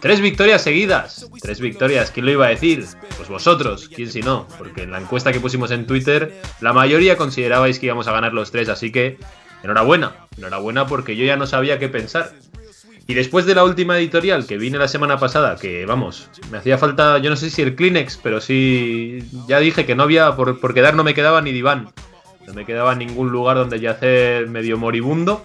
[0.00, 2.84] Tres victorias seguidas, tres victorias, ¿quién lo iba a decir?
[3.16, 7.16] Pues vosotros, quién si no, porque en la encuesta que pusimos en Twitter, la mayoría
[7.16, 9.18] considerabais que íbamos a ganar los tres, así que
[9.62, 12.32] enhorabuena, enhorabuena porque yo ya no sabía qué pensar.
[13.08, 16.76] Y después de la última editorial que vine la semana pasada, que vamos, me hacía
[16.76, 20.74] falta, yo no sé si el Kleenex, pero sí, ya dije que no había, por,
[20.74, 21.90] quedar no me quedaba ni diván.
[22.46, 25.44] No me quedaba ningún lugar donde yacer medio moribundo.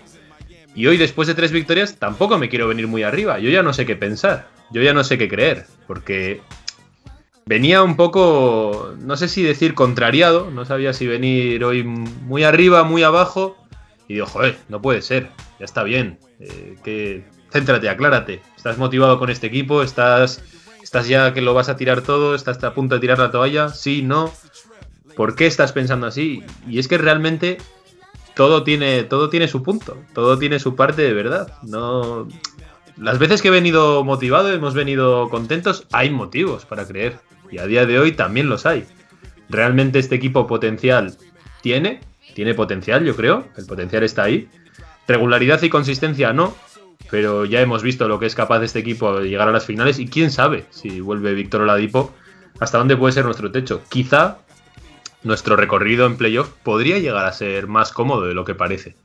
[0.74, 3.40] Y hoy, después de tres victorias, tampoco me quiero venir muy arriba.
[3.40, 4.48] Yo ya no sé qué pensar.
[4.72, 5.66] Yo ya no sé qué creer.
[5.86, 6.42] Porque
[7.46, 10.50] venía un poco, no sé si decir contrariado.
[10.50, 13.58] No sabía si venir hoy muy arriba, muy abajo.
[14.08, 15.30] Y digo, joder, no puede ser.
[15.60, 16.20] Ya está bien.
[16.40, 17.26] Eh, que...
[17.52, 18.42] Céntrate, aclárate.
[18.56, 19.84] Estás motivado con este equipo.
[19.84, 20.42] Estás,
[20.82, 22.34] estás ya que lo vas a tirar todo.
[22.34, 23.70] Estás a punto de tirar la toalla.
[23.70, 24.32] Sí, no.
[25.18, 26.44] ¿Por qué estás pensando así?
[26.66, 27.58] Y es que realmente
[28.36, 31.54] todo tiene, todo tiene su punto, todo tiene su parte de verdad.
[31.64, 32.28] No,
[32.98, 37.20] las veces que he venido motivado, hemos venido contentos, hay motivos para creer.
[37.50, 38.86] Y a día de hoy también los hay.
[39.50, 41.18] Realmente este equipo potencial
[41.62, 42.00] tiene,
[42.34, 43.48] tiene potencial, yo creo.
[43.58, 44.48] El potencial está ahí.
[45.08, 46.56] Regularidad y consistencia no,
[47.10, 50.00] pero ya hemos visto lo que es capaz este equipo de llegar a las finales.
[50.00, 52.14] Y quién sabe si vuelve Víctor Oladipo,
[52.60, 53.82] hasta dónde puede ser nuestro techo.
[53.90, 54.38] Quizá
[55.24, 58.96] nuestro recorrido en playoff podría llegar a ser más cómodo de lo que parece.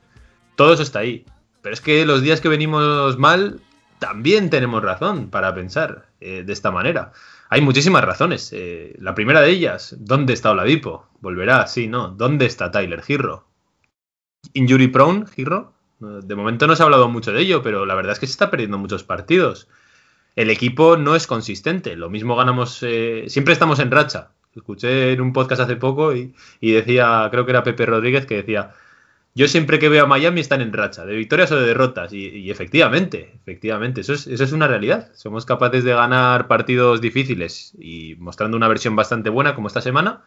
[0.55, 1.25] Todo eso está ahí.
[1.63, 3.61] Pero es que los días que venimos mal,
[3.99, 7.13] también tenemos razón para pensar eh, de esta manera.
[7.49, 8.51] Hay muchísimas razones.
[8.53, 11.07] Eh, la primera de ellas, ¿dónde está Oladipo?
[11.21, 12.09] Volverá, sí, ¿no?
[12.09, 13.47] ¿Dónde está Tyler Girro?
[14.53, 15.73] ¿Injury prone, Girro?
[15.99, 18.33] De momento no se ha hablado mucho de ello, pero la verdad es que se
[18.33, 19.69] está perdiendo muchos partidos.
[20.35, 21.97] El equipo no es consistente.
[21.97, 22.83] Lo mismo ganamos.
[22.83, 24.31] Eh, siempre estamos en racha
[24.61, 28.73] escuché en un podcast hace poco y, decía, creo que era Pepe Rodríguez, que decía,
[29.35, 32.13] yo siempre que veo a Miami están en racha, de victorias o de derrotas.
[32.13, 35.11] Y, efectivamente, efectivamente, eso es, eso es una realidad.
[35.15, 40.23] Somos capaces de ganar partidos difíciles y mostrando una versión bastante buena como esta semana.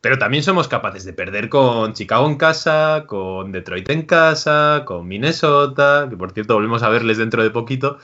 [0.00, 5.08] Pero también somos capaces de perder con Chicago en casa, con Detroit en casa, con
[5.08, 7.98] Minnesota, que por cierto volvemos a verles dentro de poquito.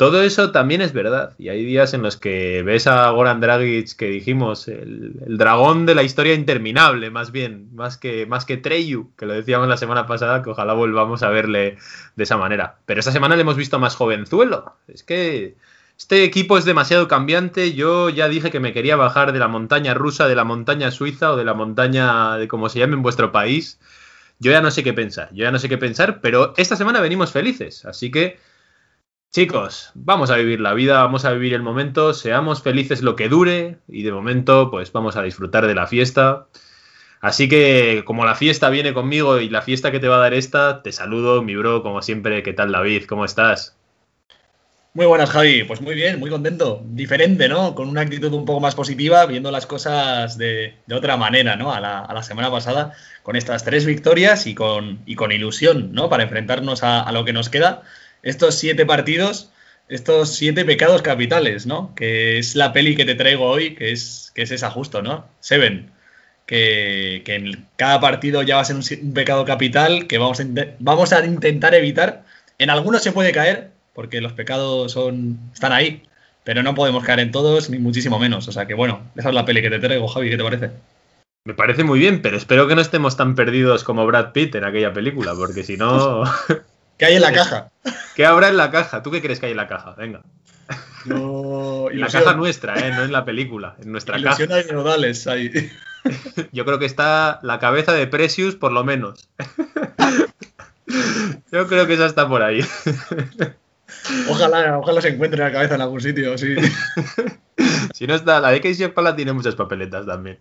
[0.00, 1.34] Todo eso también es verdad.
[1.36, 5.94] Y hay días en los que ves a Goran Dragic, que dijimos, el, dragón de
[5.94, 10.06] la historia interminable, más bien, más que, más que Treyu, que lo decíamos la semana
[10.06, 11.76] pasada, que ojalá volvamos a verle
[12.16, 12.78] de esa manera.
[12.86, 14.74] Pero esta semana le hemos visto más jovenzuelo.
[14.88, 15.56] Es que
[15.98, 17.74] este equipo es demasiado cambiante.
[17.74, 21.32] Yo ya dije que me quería bajar de la montaña rusa, de la montaña suiza
[21.32, 23.78] o de la montaña de como se llame en vuestro país.
[24.38, 27.02] Yo ya no sé qué pensar, yo ya no sé qué pensar, pero esta semana
[27.02, 27.84] venimos felices.
[27.84, 28.38] Así que
[29.32, 33.28] Chicos, vamos a vivir la vida, vamos a vivir el momento, seamos felices lo que
[33.28, 36.48] dure y de momento pues vamos a disfrutar de la fiesta.
[37.20, 40.34] Así que como la fiesta viene conmigo y la fiesta que te va a dar
[40.34, 43.04] esta, te saludo, mi bro, como siempre, ¿qué tal David?
[43.04, 43.76] ¿Cómo estás?
[44.94, 45.62] Muy buenas, Javi.
[45.62, 46.82] Pues muy bien, muy contento.
[46.84, 47.76] Diferente, ¿no?
[47.76, 51.72] Con una actitud un poco más positiva, viendo las cosas de, otra manera, ¿no?
[51.72, 56.08] A la, semana pasada, con estas tres victorias y con, y con ilusión, ¿no?
[56.08, 57.84] Para enfrentarnos a lo que nos queda
[58.22, 59.50] estos siete partidos,
[59.88, 61.94] estos siete pecados capitales, ¿no?
[61.94, 65.26] Que es la peli que te traigo hoy, que es, que es esa justo, ¿no?
[65.40, 65.90] Seven.
[66.46, 70.44] Que, en cada partido ya va a ser un, pecado capital que vamos a,
[70.78, 72.24] vamos a intentar evitar.
[72.58, 76.02] En algunos se puede caer, porque los pecados son, están ahí,
[76.44, 78.48] pero no podemos caer en todos, ni muchísimo menos.
[78.48, 80.70] O sea que bueno, esa es la peli que te traigo, Javi, ¿qué te parece?
[81.44, 84.64] Me parece muy bien, pero espero que no estemos tan perdidos como Brad Pitt en
[84.64, 86.24] aquella película, porque si no...
[87.00, 87.70] ¿Qué hay en la caja?
[88.14, 89.02] ¿Qué habrá en la caja?
[89.02, 89.94] ¿Tú qué crees que hay en la caja?
[89.96, 90.20] Venga.
[91.06, 92.92] No, la caja nuestra, ¿eh?
[92.92, 94.44] no en la película, en nuestra caja.
[94.54, 95.50] Hay nodales ahí.
[96.52, 99.30] Yo creo que está la cabeza de Precious, por lo menos.
[101.50, 102.60] Yo creo que esa está por ahí.
[104.28, 106.54] Ojalá, ojalá se encuentre la cabeza en algún sitio, sí.
[107.94, 110.38] si no está, la de Casey Pala tiene muchas papeletas también.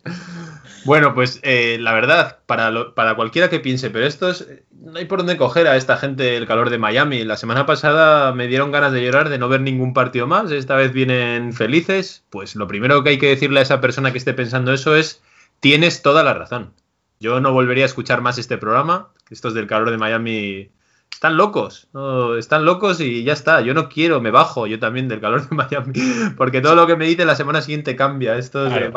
[0.85, 4.47] Bueno, pues eh, la verdad, para, para cualquiera que piense, pero esto es,
[4.79, 7.23] no hay por dónde coger a esta gente el calor de Miami.
[7.23, 10.51] La semana pasada me dieron ganas de llorar de no ver ningún partido más.
[10.51, 12.23] Esta vez vienen felices.
[12.29, 15.21] Pues lo primero que hay que decirle a esa persona que esté pensando eso es,
[15.59, 16.73] tienes toda la razón.
[17.19, 19.09] Yo no volvería a escuchar más este programa.
[19.29, 20.71] Estos del calor de Miami
[21.11, 21.89] están locos,
[22.37, 23.61] están locos y ya está.
[23.61, 25.93] Yo no quiero, me bajo yo también del calor de Miami,
[26.37, 28.37] porque todo lo que me dice la semana siguiente cambia.
[28.37, 28.91] Esto es,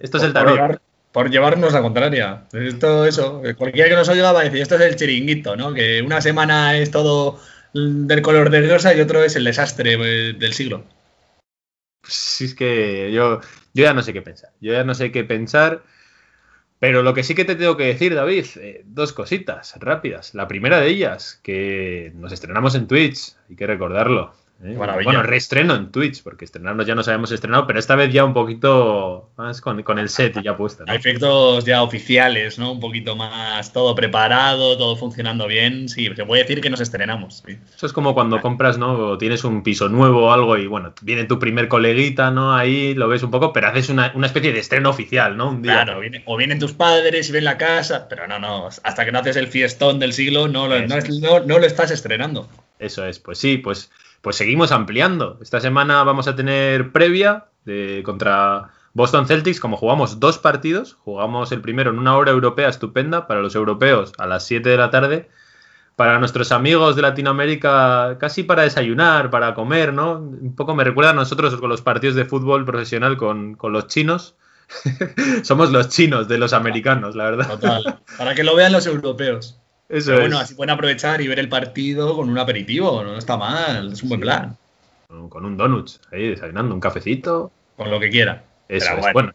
[0.00, 0.80] esto es el tarot.
[1.12, 2.44] Por, llevarnos la contraria.
[2.52, 5.74] Esto, eso, cualquiera que nos oiga va a decir, esto es el chiringuito, ¿no?
[5.74, 7.38] Que una semana es todo
[7.74, 10.84] del color de rosa y otro es el desastre eh, del siglo.
[12.02, 13.40] Sí, es que yo,
[13.74, 14.50] yo ya no sé qué pensar.
[14.60, 15.82] Yo ya no sé qué pensar.
[16.78, 20.34] Pero lo que sí que te tengo que decir, David, eh, dos cositas rápidas.
[20.34, 24.34] La primera de ellas, que nos estrenamos en Twitch, hay que recordarlo.
[24.64, 24.74] ¿Eh?
[24.76, 28.34] Bueno, reestreno en Twitch, porque estrenarnos ya nos habíamos estrenado, pero esta vez ya un
[28.34, 30.84] poquito más con, el set ya puesto.
[30.84, 30.92] ¿no?
[30.92, 32.72] Efectos ya oficiales, ¿no?
[32.72, 35.88] Un poquito más todo preparado, todo funcionando bien.
[35.88, 37.42] Sí, se puede decir que nos estrenamos.
[37.74, 39.18] Eso es como cuando compras, ¿no?
[39.18, 42.54] tienes un piso nuevo o algo y, bueno, viene tu primer coleguita, ¿no?
[42.54, 45.50] Ahí lo ves un poco, pero haces una, especie de estreno oficial, ¿no?
[45.50, 45.84] Un día.
[45.84, 49.18] Claro, o vienen tus padres y ven la casa, pero no, no, hasta que no
[49.18, 52.48] haces el fiestón del siglo, no, no, no lo estás estrenando.
[52.78, 53.90] Eso es, pues sí, pues
[54.22, 55.38] pues seguimos ampliando.
[55.42, 57.46] Esta semana vamos a tener previa
[58.04, 63.26] contra Boston Celtics, como jugamos dos partidos, jugamos el primero en una hora europea estupenda
[63.26, 65.28] para los europeos a las 7 de la tarde,
[65.96, 70.18] para nuestros amigos de Latinoamérica casi para desayunar, para comer, ¿no?
[70.18, 73.88] Un poco me recuerda a nosotros con los partidos de fútbol profesional con, con los
[73.88, 74.36] chinos.
[75.42, 77.48] Somos los chinos de los americanos, la verdad.
[77.48, 78.00] Total.
[78.16, 79.61] Para que lo vean los europeos.
[79.92, 83.92] Eso bueno, así pueden aprovechar y ver el partido con un aperitivo, no está mal,
[83.92, 84.56] es un buen plan.
[85.28, 87.52] Con un donut, ahí desayunando, un cafecito.
[87.76, 88.42] Con lo que quiera.
[88.70, 89.12] Eso es.
[89.12, 89.34] Bueno.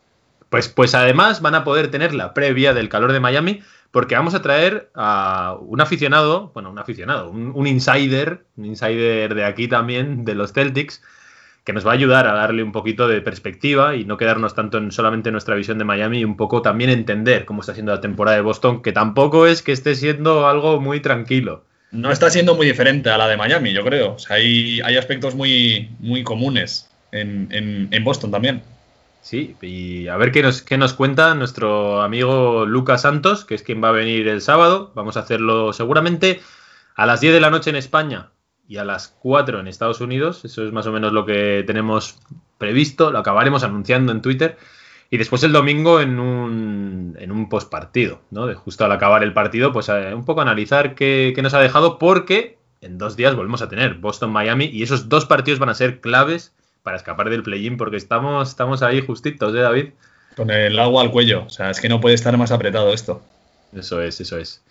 [0.50, 3.62] pues, pues además van a poder tener la previa del calor de Miami,
[3.92, 9.45] porque vamos a traer a un aficionado, bueno, un aficionado, un insider, un insider de
[9.45, 11.04] aquí también, de los Celtics,
[11.67, 14.77] que nos va a ayudar a darle un poquito de perspectiva y no quedarnos tanto
[14.77, 17.99] en solamente nuestra visión de Miami y un poco también entender cómo está siendo la
[17.99, 21.65] temporada de Boston, que tampoco es que esté siendo algo muy tranquilo.
[21.91, 24.13] No está siendo muy diferente a la de Miami, yo creo.
[24.13, 27.49] O sea, hay, hay aspectos muy, muy comunes en,
[27.91, 28.63] en, Boston también.
[29.19, 33.61] Sí, y a ver qué nos, qué nos cuenta nuestro amigo Lucas Santos, que es
[33.61, 34.93] quien va a venir el sábado.
[34.95, 36.39] Vamos a hacerlo seguramente
[36.95, 38.29] a las 10 de la noche en España,
[38.67, 40.43] y a las 4 en Estados Unidos.
[40.45, 42.19] Eso es más o menos lo que tenemos
[42.57, 43.11] previsto.
[43.11, 44.57] Lo acabaremos anunciando en Twitter.
[45.09, 48.45] Y después el domingo en un, en un postpartido, ¿no?
[48.45, 51.97] De justo al acabar el partido, pues eh, un poco analizar qué, nos ha dejado,
[51.97, 56.01] porque en dos días volvemos a tener Boston-Miami y esos dos partidos van a ser
[56.01, 56.53] claves
[56.83, 59.85] para escapar del play-in, porque estamos, estamos ahí justitos, ¿eh, David?
[60.35, 63.21] Con el agua al cuello, o sea, es que no puede estar más apretado esto.
[63.73, 64.61] Eso es, eso es.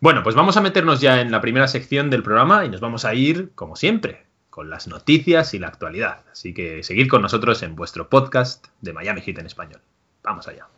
[0.00, 3.04] Bueno, pues vamos a meternos ya en la primera sección del programa y nos vamos
[3.04, 6.24] a ir, como siempre, con las noticias y la actualidad.
[6.30, 9.80] Así que seguid con nosotros en vuestro podcast de Miami Heat en español.
[10.22, 10.68] Vamos allá.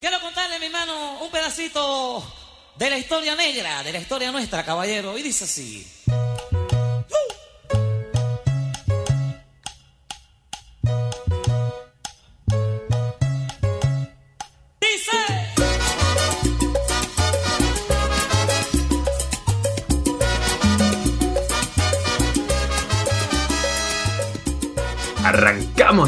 [0.00, 2.24] Quiero contarle, mi hermano, un pedacito
[2.76, 5.16] de la historia negra, de la historia nuestra, caballero.
[5.16, 5.86] Y dice así.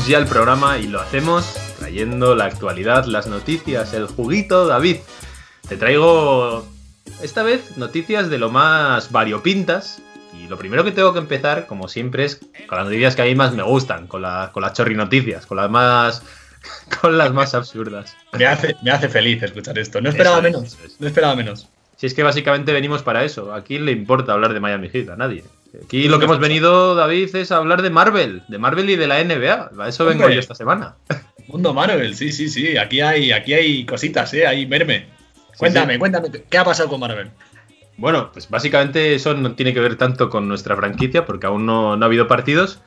[0.06, 4.96] Ya el programa y lo hacemos trayendo la actualidad, las noticias, el juguito, David.
[5.66, 6.66] Te traigo
[7.22, 10.02] esta vez noticias de lo más variopintas.
[10.38, 13.24] Y lo primero que tengo que empezar, como siempre, es con las noticias que a
[13.24, 14.22] mí más me gustan, con,
[14.52, 16.22] con las chorri noticias, con las más
[17.00, 18.14] con las más absurdas.
[18.32, 20.02] Me hace, me hace feliz escuchar esto.
[20.02, 20.76] No esperaba menos.
[20.98, 21.68] No esperaba menos.
[21.96, 23.54] Si es que básicamente venimos para eso.
[23.54, 25.08] ¿A quién le importa hablar de Miami Heat?
[25.08, 25.44] A nadie.
[25.82, 29.22] Aquí lo que hemos venido, David, es hablar de Marvel, de Marvel y de la
[29.22, 29.70] NBA.
[29.78, 30.96] A eso vengo yo esta semana.
[31.48, 32.76] Mundo Marvel, sí, sí, sí.
[32.76, 34.46] Aquí hay, aquí hay cositas, ¿eh?
[34.46, 35.06] Hay merme.
[35.56, 37.30] Cuéntame, cuéntame, ¿qué ha pasado con Marvel?
[37.96, 41.92] Bueno, pues básicamente eso no tiene que ver tanto con nuestra franquicia, porque aún no,
[41.92, 42.80] ha habido partidos.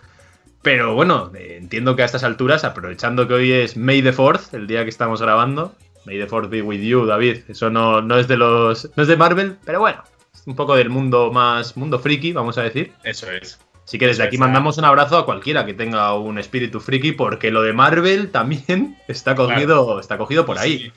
[0.61, 4.53] Pero bueno, eh, entiendo que a estas alturas, aprovechando que hoy es May the 4th,
[4.53, 5.75] el día que estamos grabando,
[6.05, 7.43] May the 4th be with you, David.
[7.47, 8.89] Eso no, no es de los.
[8.95, 10.03] no es de Marvel, pero bueno,
[10.45, 12.93] un poco del mundo más, mundo friki, vamos a decir.
[13.03, 13.59] Eso es.
[13.83, 17.51] Así que desde aquí mandamos un abrazo a cualquiera que tenga un espíritu friki, porque
[17.51, 20.91] lo de Marvel también está cogido, está cogido por ahí.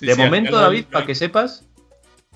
[0.00, 1.66] de momento, David, para que sepas,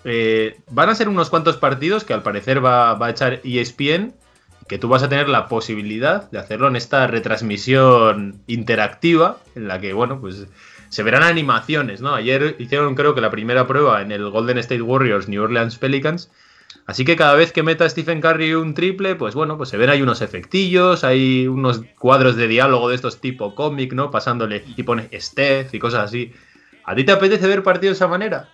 [0.05, 4.15] eh, van a ser unos cuantos partidos que al parecer va, va a echar ESPN,
[4.69, 9.81] que tú vas a tener la posibilidad de hacerlo en esta retransmisión interactiva, en la
[9.81, 10.49] que, bueno, pues
[10.89, 12.15] se verán animaciones, ¿no?
[12.15, 16.31] Ayer hicieron creo que la primera prueba en el Golden State Warriors New Orleans Pelicans.
[16.87, 19.91] Así que cada vez que meta Stephen Curry un triple, pues bueno, pues se ven
[19.91, 24.11] ahí unos efectillos, hay unos cuadros de diálogo de estos tipo cómic, ¿no?
[24.11, 26.33] Pasándole y pone Steph y cosas así.
[26.85, 28.49] ¿A ti te apetece ver partidos de esa manera?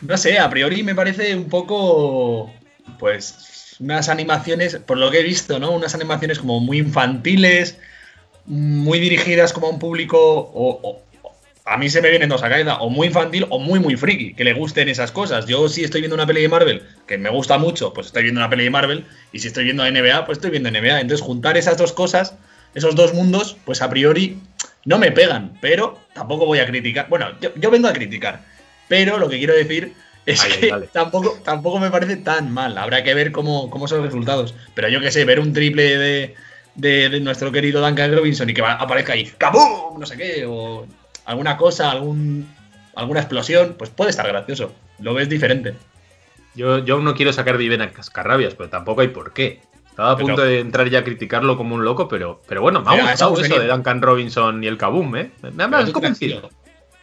[0.00, 2.52] No sé, a priori me parece un poco.
[2.98, 3.76] Pues.
[3.78, 5.70] Unas animaciones, por lo que he visto, ¿no?
[5.70, 7.78] Unas animaciones como muy infantiles,
[8.50, 10.18] muy dirigidas como a un público.
[10.18, 11.02] O,
[11.64, 14.34] a mí se me vienen dos a cabeza, o muy infantil o muy, muy friki,
[14.34, 15.46] que le gusten esas cosas.
[15.46, 18.40] Yo, si estoy viendo una peli de Marvel que me gusta mucho, pues estoy viendo
[18.40, 21.00] una peli de Marvel, y si estoy viendo NBA, pues estoy viendo NBA.
[21.00, 22.34] Entonces, juntar esas dos cosas,
[22.74, 24.38] esos dos mundos, pues a priori
[24.84, 27.08] no me pegan, pero tampoco voy a criticar.
[27.08, 28.42] Bueno, yo, vengo a criticar,
[28.88, 29.92] pero lo que quiero decir
[30.26, 32.76] es que tampoco, tampoco me parece tan mal.
[32.78, 34.54] Habrá que ver cómo, cómo son los resultados.
[34.74, 36.34] Pero yo que sé, ver un triple de,
[36.74, 39.98] de, nuestro querido Duncan Robinson y que aparezca ahí, ¡cabum!
[39.98, 40.86] No sé qué, o
[41.24, 42.48] alguna cosa, algún,
[42.94, 44.72] alguna explosión, pues puede estar gracioso.
[44.98, 45.74] Lo ves diferente.
[46.54, 49.60] Yo, yo no quiero sacar Viven cascarrabias, pero tampoco hay por qué.
[49.88, 52.90] Estaba a punto de entrar ya a criticarlo como un loco, pero, pero bueno, me
[52.90, 55.30] ha gustado eso de Duncan Robinson y el Kaboom, ¿eh?
[55.52, 56.48] Me, ha convencido.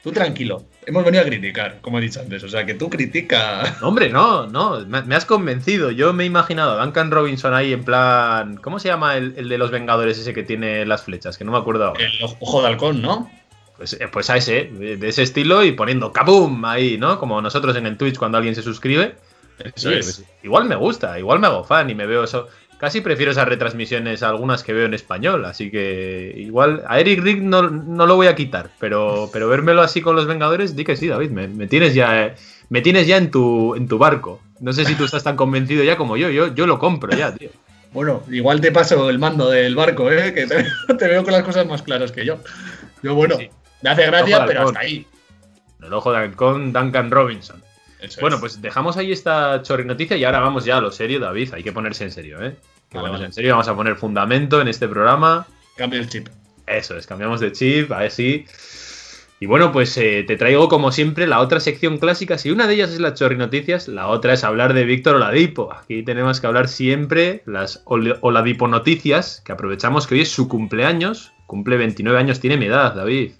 [0.07, 3.75] Tú tranquilo, hemos venido a criticar, como he dicho antes, o sea que tú critica.
[3.81, 5.91] Hombre, no, no, me, has convencido.
[5.91, 8.55] Yo me he imaginado a Duncan Robinson ahí en plan.
[8.55, 11.37] ¿Cómo se llama el, de los Vengadores ese que tiene las flechas?
[11.37, 12.09] Que no me acuerdo El
[12.39, 13.29] ojo de halcón, ¿no?
[13.75, 17.19] Pues, eh, pues a ese, de ese estilo y poniendo kaboom ahí, ¿no?
[17.19, 19.17] Como nosotros en el Twitch cuando alguien se suscribe.
[19.59, 20.05] Eso es.
[20.05, 22.47] Pues, igual me gusta, igual me hago fan y me veo eso.
[22.77, 27.21] Casi prefiero esas retransmisiones a algunas que veo en español, así que igual a Eric
[27.23, 30.95] Rick no, lo voy a quitar, pero, pero vérmelo así con los Vengadores, di que
[30.95, 32.35] sí, David, me, tienes ya
[32.69, 34.41] me tienes ya en tu, en tu barco.
[34.59, 37.33] No sé si tú estás tan convencido ya como yo, yo, yo lo compro ya,
[37.33, 37.49] tío.
[37.93, 40.33] Bueno, igual te paso el mando del barco, ¿eh?
[40.33, 42.37] que te, veo con las cosas más claras que yo.
[43.01, 43.37] Yo, bueno,
[43.81, 45.07] me hace gracia, pero hasta ahí.
[45.81, 47.66] El ojo de halcón, Duncan Robinson
[48.21, 51.53] bueno, pues dejamos ahí esta chorri noticia y ahora vamos ya a lo serio, David.
[51.53, 52.55] Hay que ponerse en serio, ¿eh?
[52.93, 55.47] vamos en serio, vamos a poner fundamento en este programa.
[55.75, 56.29] Cambio el chip.
[56.65, 58.45] Eso es, cambiamos de chip, a ver si.
[59.39, 62.37] Y bueno, pues eh, te traigo como siempre la otra sección clásica.
[62.39, 65.71] Si una de ellas es la chorri noticias, la otra es hablar de Víctor Oladipo.
[65.71, 71.33] Aquí tenemos que hablar siempre las Oladipo noticias, que aprovechamos que hoy es su cumpleaños.
[71.45, 73.33] Cumple 29 años, tiene mi edad, David.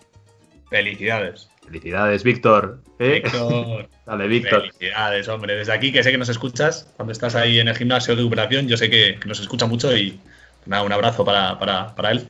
[0.70, 1.50] Felicidades.
[1.68, 2.82] Felicidades, Víctor.
[2.98, 3.22] ¿Eh?
[3.24, 3.90] Víctor.
[4.06, 4.62] Dale, Víctor.
[4.62, 5.56] Felicidades, hombre.
[5.56, 8.68] Desde aquí, que sé que nos escuchas, cuando estás ahí en el gimnasio de recuperación,
[8.68, 10.20] yo sé que, nos escucha mucho y
[10.66, 12.26] nada, un abrazo para, él.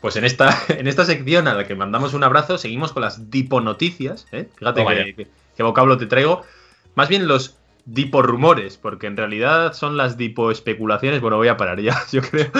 [0.00, 3.30] Pues en esta, en esta sección a la que mandamos un abrazo, seguimos con las
[3.30, 4.26] diponoticias.
[4.32, 4.48] ¿eh?
[4.56, 6.42] Fíjate qué vocablo te traigo.
[6.94, 7.58] Más bien los
[7.90, 11.22] dipo rumores, porque en realidad son las dipo especulaciones.
[11.22, 12.50] Bueno, voy a parar ya, yo creo.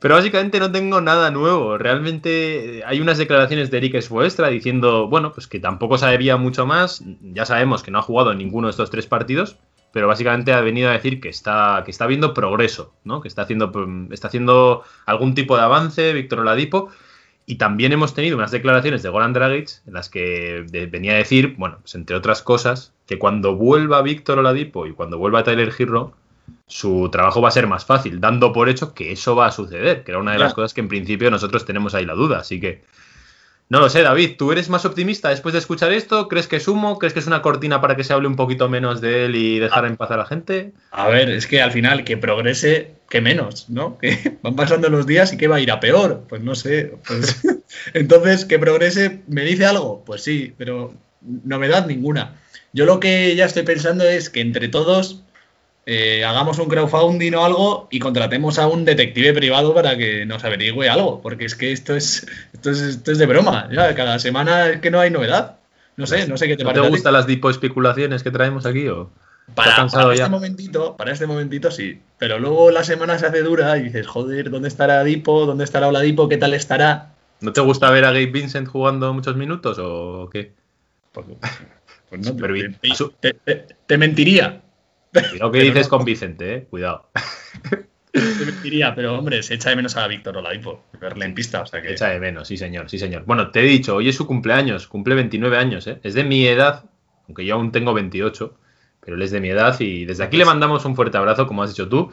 [0.00, 1.78] Pero básicamente no tengo nada nuevo.
[1.78, 6.66] Realmente eh, hay unas declaraciones de Eric Esfuestra diciendo, bueno, pues que tampoco sabía mucho
[6.66, 7.04] más.
[7.22, 9.56] Ya sabemos que no ha jugado en ninguno de estos tres partidos,
[9.92, 13.20] pero básicamente ha venido a decir que está, que está viendo progreso, ¿no?
[13.20, 16.90] Que está haciendo, mm, está haciendo algún tipo de avance, Víctor Oladipo.
[17.48, 21.54] Y también hemos tenido unas declaraciones de Goran Dragic en las que venía a decir,
[21.56, 26.12] bueno, pues entre otras cosas, que cuando vuelva Víctor Oladipo y cuando vuelva Tyler Hero,
[26.66, 30.02] su trabajo va a ser más fácil, dando por hecho que eso va a suceder,
[30.02, 32.38] que era una de las cosas que en principio nosotros tenemos ahí la duda.
[32.38, 32.82] Así que,
[33.68, 36.26] no lo sé, David, ¿tú eres más optimista después de escuchar esto?
[36.26, 36.98] ¿Crees que es humo?
[36.98, 39.60] ¿Crees que es una cortina para que se hable un poquito menos de él y
[39.60, 40.72] dejar en paz a la gente?
[40.90, 43.98] A ver, es que al final que progrese, que menos, ¿no?
[44.00, 46.24] Que van pasando los días y que va a ir a peor.
[46.28, 46.94] Pues no sé.
[47.06, 47.42] Pues...
[47.94, 50.04] Entonces, que progrese, ¿me dice algo?
[50.04, 52.36] Pues sí, pero novedad ninguna.
[52.72, 55.22] Yo lo que ya estoy pensando es que entre todos
[55.86, 60.44] eh, hagamos un crowdfunding o algo y contratemos a un detective privado para que nos
[60.44, 63.68] averigüe algo, porque es que esto es, esto es, de broma.
[63.94, 65.58] cada semana es que no hay novedad.
[65.96, 66.82] No sé, no sé qué te parece.
[66.82, 69.10] ¿Te gustan las tipo especulaciones que traemos aquí o
[69.54, 73.84] para, este momentito, para este momentito sí, pero luego la semana se hace dura y
[73.84, 75.46] dices, joder, ¿dónde estará Dipo?
[75.46, 76.28] ¿Dónde estará Oladipo?
[76.28, 77.14] ¿Qué tal estará?
[77.40, 80.52] ¿No te gusta ver a Gabe Vincent jugando muchos minutos o qué?
[81.12, 81.26] Pues,
[82.10, 82.36] pues no,
[83.86, 84.62] te, mentiría.
[85.12, 86.66] Cuidado que dices con Vicente, eh.
[86.68, 87.08] Cuidado.
[88.12, 91.62] Te mentiría, pero hombre, se echa de menos a Víctor Olaipo, verle en pista.
[91.62, 91.88] O sea que...
[91.88, 93.24] Se echa de menos, sí señor, sí señor.
[93.26, 96.00] Bueno, te he dicho, hoy es su cumpleaños, cumple 29 años, ¿eh?
[96.02, 96.84] Es de mi edad,
[97.28, 98.56] aunque yo aún tengo 28,
[99.06, 101.62] pero él es de mi edad y desde aquí le mandamos un fuerte abrazo, como
[101.62, 102.10] has dicho tú.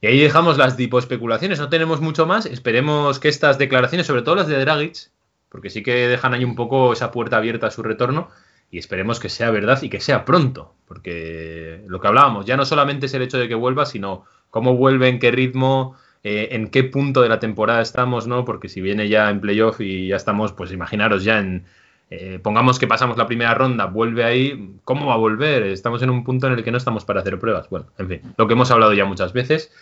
[0.00, 2.46] Y ahí dejamos las tipo especulaciones, no tenemos mucho más.
[2.46, 5.10] Esperemos que estas declaraciones, sobre todo las de Dragic,
[5.50, 8.30] porque sí que dejan ahí un poco esa puerta abierta a su retorno,
[8.70, 12.64] y esperemos que sea verdad y que sea pronto, porque lo que hablábamos, ya no
[12.64, 15.94] solamente es el hecho de que vuelva, sino cómo vuelve, en qué ritmo,
[16.24, 18.46] eh, en qué punto de la temporada estamos, ¿no?
[18.46, 21.66] Porque si viene ya en playoff y ya estamos, pues imaginaros ya en,
[22.10, 25.62] eh, pongamos que pasamos la primera ronda, vuelve ahí, ¿cómo va a volver?
[25.64, 27.70] Estamos en un punto en el que no estamos para hacer pruebas.
[27.70, 29.72] Bueno, en fin, lo que hemos hablado ya muchas veces.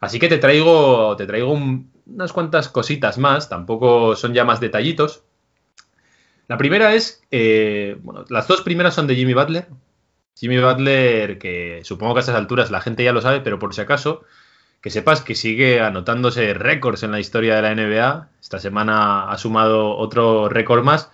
[0.00, 5.22] Así que te traigo, te traigo unas cuantas cositas más, tampoco son ya más detallitos,
[6.48, 9.68] la primera es, eh, bueno, las dos primeras son de Jimmy Butler,
[10.36, 13.74] Jimmy Butler, que supongo que a estas alturas la gente ya lo sabe, pero por
[13.74, 14.22] si acaso,
[14.82, 18.28] que sepas que sigue anotándose récords en la historia de la NBA.
[18.40, 21.10] Esta semana ha sumado otro récord más,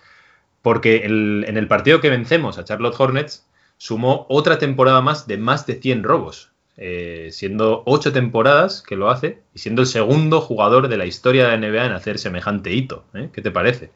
[0.61, 3.45] porque en el partido que vencemos a Charlotte Hornets,
[3.77, 9.09] sumó otra temporada más de más de 100 robos, eh, siendo ocho temporadas que lo
[9.09, 12.71] hace y siendo el segundo jugador de la historia de la NBA en hacer semejante
[12.73, 13.05] hito.
[13.13, 13.29] ¿eh?
[13.33, 13.91] ¿Qué te parece?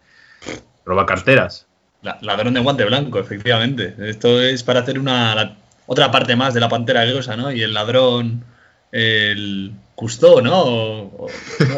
[0.85, 1.67] Roba carteras.
[2.01, 3.93] ladrón de guante blanco, efectivamente.
[3.99, 7.51] Esto es para hacer una otra parte más de la pantera grosa, ¿no?
[7.51, 8.45] Y el ladrón,
[8.91, 11.11] el Custó, ¿no?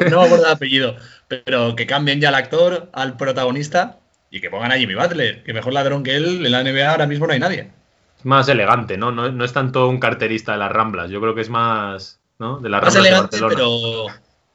[0.09, 0.95] no, me acuerdo el apellido,
[1.27, 3.97] pero que cambien ya al actor, al protagonista
[4.29, 7.07] y que pongan a Jimmy Butler, que mejor ladrón que él en la NBA ahora
[7.07, 7.69] mismo no hay nadie
[8.25, 9.11] más elegante, ¿no?
[9.11, 9.45] ¿no?
[9.45, 12.59] es tanto un carterista de las Ramblas, yo creo que es más, ¿no?
[12.59, 14.07] De las más elegante, Pero,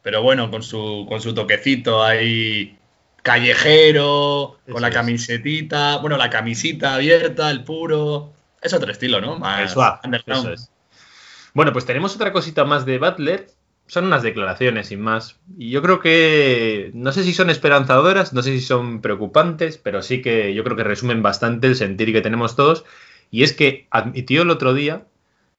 [0.02, 2.76] pero bueno, con su, con su toquecito ahí
[3.22, 8.32] callejero, con la camisetita, bueno, la camisita abierta, el puro.
[8.60, 9.38] Es otro estilo, ¿no?
[9.38, 9.74] Más
[10.04, 10.58] underground.
[11.54, 13.46] Bueno, pues tenemos otra cosita más de Butler.
[13.90, 15.40] Son unas declaraciones sin más.
[15.58, 20.00] Y yo creo que no sé si son esperanzadoras, no sé si son preocupantes, pero
[20.00, 22.84] sí que yo creo que resumen bastante el sentir que tenemos todos.
[23.32, 25.08] Y es que admitió el otro día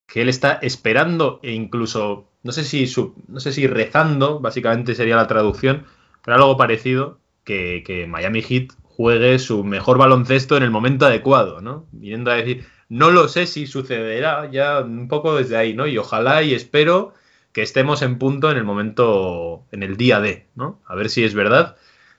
[0.07, 2.89] que él está esperando e incluso, no sé si,
[3.27, 5.83] no sé si rezando, básicamente sería la traducción,
[6.23, 11.85] pero algo parecido, que, Miami Heat juegue su mejor baloncesto en el momento adecuado, ¿no?
[11.91, 15.85] Viniendo a decir, no lo sé si sucederá ya un poco desde ahí, ¿no?
[15.85, 17.13] Y ojalá y espero
[17.53, 20.79] que estemos en punto en el momento, en el día de, ¿no?
[20.85, 21.75] A ver si es verdad.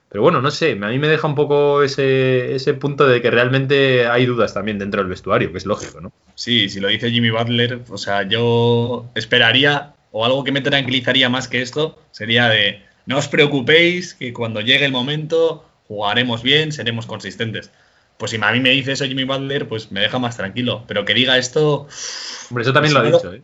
[0.09, 3.31] Pero bueno, no sé, a mí me deja un poco ese, ese punto de que
[3.31, 6.11] realmente hay dudas también dentro del vestuario, que es lógico, ¿no?
[6.35, 11.29] Sí, si lo dice Jimmy Butler, o sea, yo esperaría, o algo que me tranquilizaría
[11.29, 16.71] más que esto, sería de, no os preocupéis, que cuando llegue el momento jugaremos bien,
[16.71, 17.71] seremos consistentes.
[18.17, 20.83] Pues si a mí me dice eso Jimmy Butler, pues me deja más tranquilo.
[20.87, 21.87] Pero que diga esto...
[22.49, 23.41] Hombre, eso también pues lo ha dicho, ¿eh?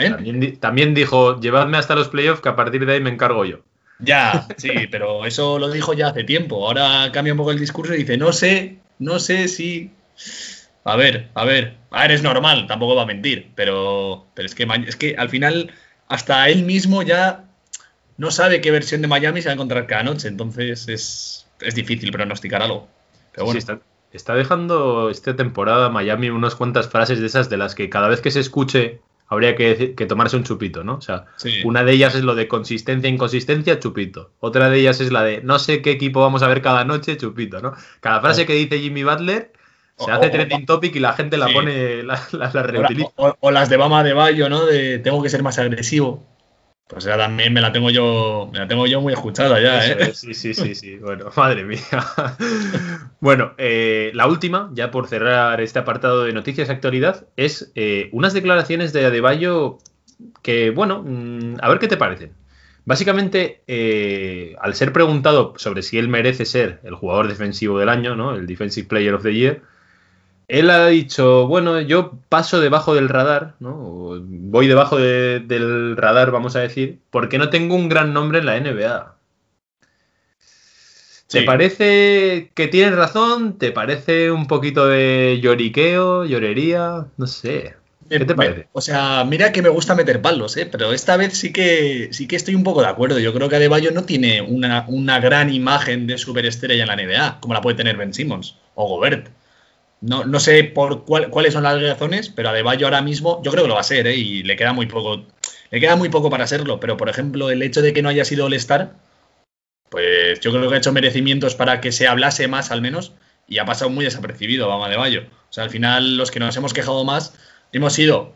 [0.00, 0.10] ¿Eh?
[0.10, 3.58] También, también, dijo, llevadme hasta los playoffs que a partir de ahí me encargo yo.
[3.98, 6.66] Ya, sí, pero eso lo dijo ya hace tiempo.
[6.66, 9.90] Ahora cambia un poco el discurso y dice, no sé, no sé si...
[10.84, 14.54] A ver, a ver, a ver, es normal, tampoco va a mentir, pero, pero es,
[14.54, 15.72] que, es que al final
[16.08, 17.44] hasta él mismo ya
[18.16, 21.74] no sabe qué versión de Miami se va a encontrar cada noche, entonces es, es
[21.74, 22.88] difícil pronosticar algo.
[23.32, 23.58] Pero bueno.
[23.58, 23.80] está,
[24.12, 28.20] está, dejando esta temporada Miami unas cuantas frases de esas de las que cada vez
[28.20, 30.96] que se escuche habría que, tomarse un chupito, ¿no?
[30.96, 31.26] O sea,
[31.64, 34.32] una de ellas es lo de consistencia, inconsistencia, chupito.
[34.40, 37.16] Otra de ellas es la de no sé qué equipo vamos a ver cada noche,
[37.16, 37.72] chupito, ¿no?
[38.00, 39.52] Cada frase que dice Jimmy Butler
[39.96, 42.16] se hace trending topic y la gente la pone, la,
[42.62, 43.10] reutiliza.
[43.16, 44.66] O, las de Bama de Bayo, ¿no?
[44.66, 46.26] De tengo que ser más agresivo.
[46.90, 50.12] Pues ya también me la tengo yo, me la tengo yo muy escuchada ya, ¿eh?
[50.12, 50.96] sí, sí, sí, sí.
[50.96, 51.78] Bueno, madre mía.
[53.20, 58.32] bueno, eh, la última, ya por cerrar este apartado de noticias actualidad, es eh, unas
[58.32, 59.78] declaraciones de Adebayo
[60.42, 62.32] que, bueno, mm, a ver qué te parecen.
[62.84, 68.16] Básicamente, eh, al ser preguntado sobre si él merece ser el jugador defensivo del año,
[68.16, 68.34] ¿no?
[68.34, 69.62] El Defensive Player of the Year,
[70.50, 74.20] él ha dicho, bueno, yo paso debajo del radar, ¿no?
[74.20, 78.58] voy debajo del radar, vamos a decir, porque no tengo un gran nombre en la
[78.58, 79.14] NBA.
[81.28, 83.58] ¿Te parece que tienes razón?
[83.58, 87.06] ¿Te parece un poquito de lloriqueo, llorería?
[87.16, 87.76] No sé.
[88.08, 88.66] ¿Qué te parece?
[88.72, 90.66] o sea, mira que me gusta meter palos, ¿eh?
[90.66, 93.20] pero esta vez sí que sí que estoy un poco de acuerdo.
[93.20, 97.38] Yo creo que Adebayo no tiene una, una gran imagen de superestrella en la NBA,
[97.40, 99.28] como la puede tener Ben Simmons o Gobert.
[100.00, 103.68] No, no sé por cuáles son las razones, pero Adebayo ahora mismo yo creo que
[103.68, 104.16] lo va a ser, ¿eh?
[104.16, 105.26] y le queda muy poco.
[105.70, 108.24] Le queda muy poco para serlo, pero por ejemplo, el hecho de que no haya
[108.24, 108.94] sido All-Star,
[109.90, 113.12] pues yo creo que ha hecho merecimientos para que se hablase más al menos,
[113.50, 115.24] y ha pasado muy desapercibido Bama Adebayo.
[115.50, 117.34] O sea, al final los que nos hemos quejado más
[117.72, 118.34] hemos sido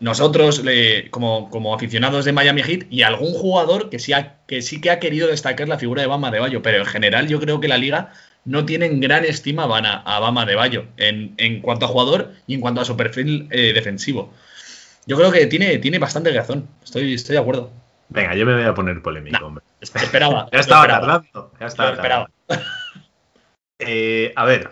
[0.00, 0.62] nosotros
[1.10, 4.12] como, como, aficionados de Miami Heat y algún jugador que sí,
[4.48, 7.28] que sí que ha querido destacar la figura de Bama de Bayo, pero en general
[7.28, 8.12] yo creo que la liga
[8.44, 12.60] no tienen gran estima a, Bama de Bayo en, en, cuanto a jugador y en
[12.60, 14.32] cuanto a su perfil eh, defensivo.
[15.06, 16.68] Yo creo que tiene, tiene bastante razón.
[16.82, 17.70] Estoy, estoy de acuerdo.
[18.08, 19.64] Venga, yo me voy a poner polémico, hombre.
[19.80, 20.48] Esperaba.
[20.52, 21.52] ya estaba tardando.
[21.58, 22.30] Ya estaba esperaba.
[23.78, 24.70] Eh, a ver.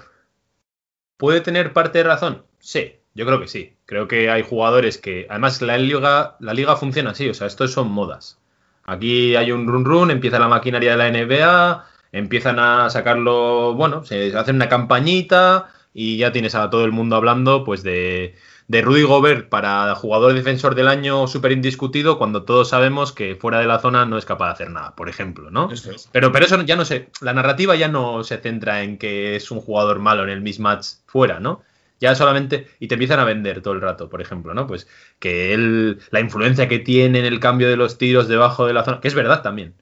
[1.16, 2.44] ¿Puede tener parte de razón?
[2.58, 3.76] Sí, yo creo que sí.
[3.86, 5.26] Creo que hay jugadores que.
[5.30, 7.28] Además, la liga, la liga funciona así.
[7.28, 8.38] O sea, esto son modas.
[8.84, 14.04] Aquí hay un run run, empieza la maquinaria de la NBA, empiezan a sacarlo, bueno,
[14.04, 18.34] se hacen una campañita y ya tienes a todo el mundo hablando pues de,
[18.68, 23.58] de Rudy Gobert para jugador defensor del año súper indiscutido cuando todos sabemos que fuera
[23.60, 25.70] de la zona no es capaz de hacer nada, por ejemplo, ¿no?
[26.12, 29.50] Pero, pero eso ya no sé, la narrativa ya no se centra en que es
[29.50, 31.62] un jugador malo en el mismatch fuera, ¿no?
[32.00, 34.66] Ya solamente, y te empiezan a vender todo el rato, por ejemplo, ¿no?
[34.66, 34.86] Pues
[35.18, 38.84] que él, la influencia que tiene en el cambio de los tiros debajo de la
[38.84, 39.74] zona, que es verdad también,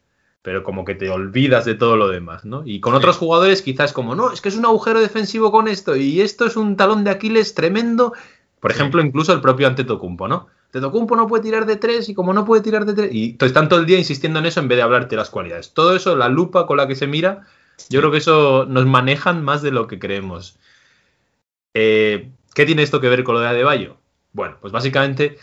[0.46, 2.62] pero como que te olvidas de todo lo demás, ¿no?
[2.64, 5.96] Y con otros jugadores quizás como, no, es que es un agujero defensivo con esto,
[5.96, 8.12] y esto es un talón de Aquiles tremendo.
[8.60, 10.46] Por ejemplo, incluso el propio Antetokounmpo, ¿no?
[10.66, 13.68] Antetokounmpo no puede tirar de tres y como no puede tirar de tres, y están
[13.68, 15.74] todo el día insistiendo en eso en vez de hablarte las cualidades.
[15.74, 17.42] Todo eso, la lupa con la que se mira,
[17.88, 20.60] yo creo que eso nos manejan más de lo que creemos.
[21.74, 23.96] Eh, ¿Qué tiene esto que ver con lo de Adebayo?
[24.32, 25.38] Bueno, pues básicamente,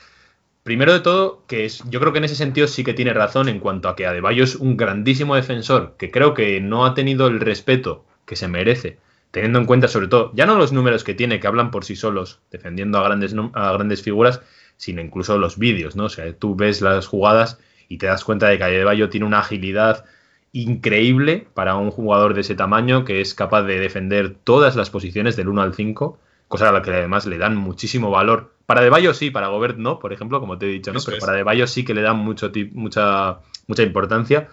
[0.63, 3.49] primero de todo, que es, yo creo que en ese sentido sí que tiene razón
[3.49, 7.27] en cuanto a que Adebayo es un grandísimo defensor, que creo que no ha tenido
[7.27, 8.97] el respeto que se merece,
[9.31, 11.95] teniendo en cuenta sobre todo, ya no los números que tiene, que hablan por sí
[11.95, 14.41] solos, defendiendo a grandes, a grandes figuras,
[14.77, 16.05] sino incluso los vídeos, ¿no?
[16.05, 19.39] O sea, tú ves las jugadas y te das cuenta de que Adebayo tiene una
[19.39, 20.05] agilidad
[20.51, 25.35] increíble para un jugador de ese tamaño que es capaz de defender todas las posiciones
[25.35, 28.53] del 1 al 5, cosa a la que además le dan muchísimo valor.
[28.65, 30.99] Para De Bayo sí, para Gobert no, por ejemplo, como te he dicho, ¿no?
[31.05, 34.49] Pero para De Bayo sí que le dan mucho, mucha, mucha importancia.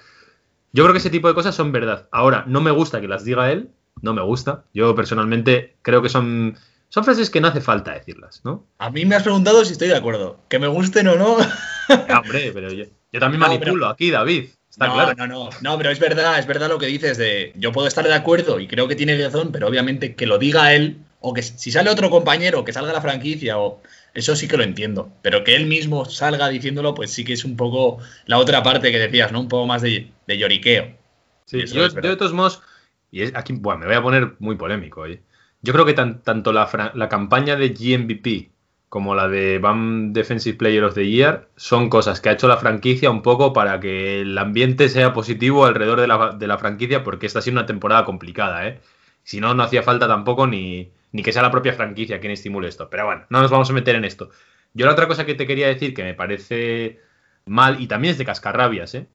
[0.73, 2.09] Yo creo que ese tipo de cosas son verdad.
[2.11, 3.71] Ahora, no me gusta que las diga él,
[4.03, 4.65] no me gusta.
[4.73, 6.57] Yo personalmente creo que son,
[6.89, 8.67] son frases que no hace falta decirlas, ¿no?
[8.79, 10.39] A mí me has preguntado si estoy de acuerdo.
[10.49, 11.37] Que me gusten o no.
[12.19, 12.85] hombre, pero yo,
[13.19, 14.49] también manipulo aquí, David
[14.79, 17.89] no, no, no, no, pero es verdad, es verdad lo que dices de yo puedo
[17.89, 21.35] estar de acuerdo y creo que tiene razón, pero obviamente que lo diga él o
[21.35, 23.81] que si sale otro compañero que salga la franquicia o
[24.15, 27.45] eso sí que lo entiendo, pero que él mismo salga diciéndolo, pues sí que es
[27.45, 29.41] un poco la otra parte que decías, ¿no?
[29.41, 30.97] Un poco más de, lloriqueo.
[31.45, 32.63] Sí, yo, de todos modos,
[33.11, 35.23] y es aquí, bueno, me voy a poner muy polémico, ¿eh?
[35.63, 38.51] Yo creo que tanto la, la campaña de GMVP
[38.91, 42.57] como la de BAM Defensive Player of the Year, son cosas que ha hecho la
[42.57, 46.01] franquicia un poco para que el ambiente sea positivo alrededor
[46.37, 48.81] de la, franquicia, porque esta ha sido una temporada complicada, ¿eh?
[49.23, 52.69] Si no, no hacía falta tampoco ni, ni que sea la propia franquicia quien estimule
[52.69, 52.89] esto.
[52.91, 54.31] Pero bueno, no nos vamos a meter en esto.
[54.75, 57.01] Yo la otra cosa que te quería decir que me parece
[57.47, 59.07] mal, y también es de cascarrabias, ¿eh?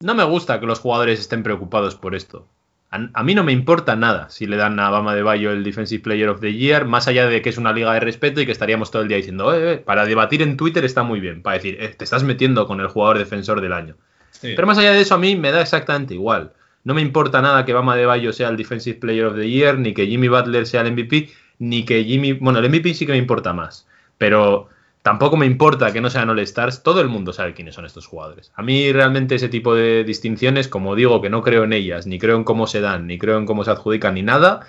[0.00, 2.48] No me gusta que los jugadores estén preocupados por esto.
[2.90, 6.00] A, mí no me importa nada si le dan a Bama de Bayo el Defensive
[6.00, 8.52] Player of the Year, más allá de que es una liga de respeto y que
[8.52, 11.56] estaríamos todo el día diciendo, eh, eh, para debatir en Twitter está muy bien, para
[11.56, 13.96] decir, eh, te estás metiendo con el jugador defensor del año.
[14.40, 16.52] Pero más allá de eso, a mí me da exactamente igual.
[16.84, 19.78] No me importa nada que Bama de Bayo sea el Defensive Player of the Year,
[19.78, 22.34] ni que Jimmy Butler sea el MVP, ni que Jimmy.
[22.34, 23.88] Bueno, el MVP sí que me importa más.
[24.18, 24.68] Pero
[25.04, 28.06] Tampoco me importa que no sean All Stars, todo el mundo sabe quiénes son estos
[28.06, 28.52] jugadores.
[28.54, 32.18] A mí realmente ese tipo de distinciones, como digo que no creo en ellas, ni
[32.18, 34.60] creo en cómo se dan, ni creo en cómo se adjudican, ni nada,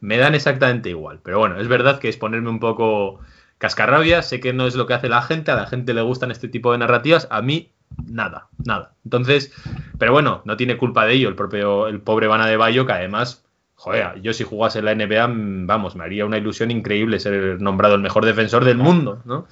[0.00, 1.20] me dan exactamente igual.
[1.22, 3.20] Pero bueno, es verdad que es ponerme un poco
[3.56, 6.30] cascarrabia, sé que no es lo que hace la gente, a la gente le gustan
[6.30, 7.70] este tipo de narrativas, a mí
[8.06, 8.94] nada, nada.
[9.04, 9.52] Entonces,
[9.98, 12.92] pero bueno, no tiene culpa de ello el propio, el pobre Vana de Bayo, que
[12.92, 13.44] además
[13.80, 15.26] joder, yo si jugase en la NBA,
[15.66, 19.46] vamos, me haría una ilusión increíble ser nombrado el mejor defensor del mundo, ¿no?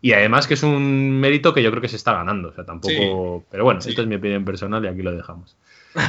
[0.00, 2.48] Y además que es un mérito que yo creo que se está ganando.
[2.48, 3.44] O sea, tampoco.
[3.50, 5.56] Pero bueno, esto es mi opinión personal y aquí lo dejamos.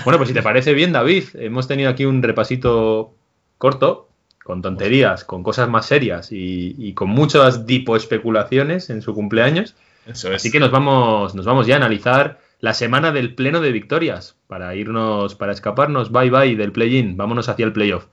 [0.03, 3.13] Bueno, pues si te parece bien, David, hemos tenido aquí un repasito
[3.57, 4.09] corto,
[4.43, 9.75] con tonterías, con cosas más serias y, con muchas dipo especulaciones en su cumpleaños.
[10.07, 14.37] Así que nos vamos, nos vamos ya a analizar la semana del pleno de victorias
[14.47, 18.05] para irnos, para escaparnos, bye bye del play-in, vámonos hacia el playoff.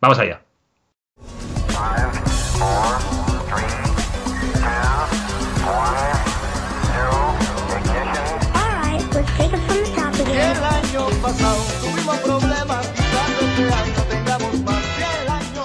[0.00, 0.42] Vamos allá.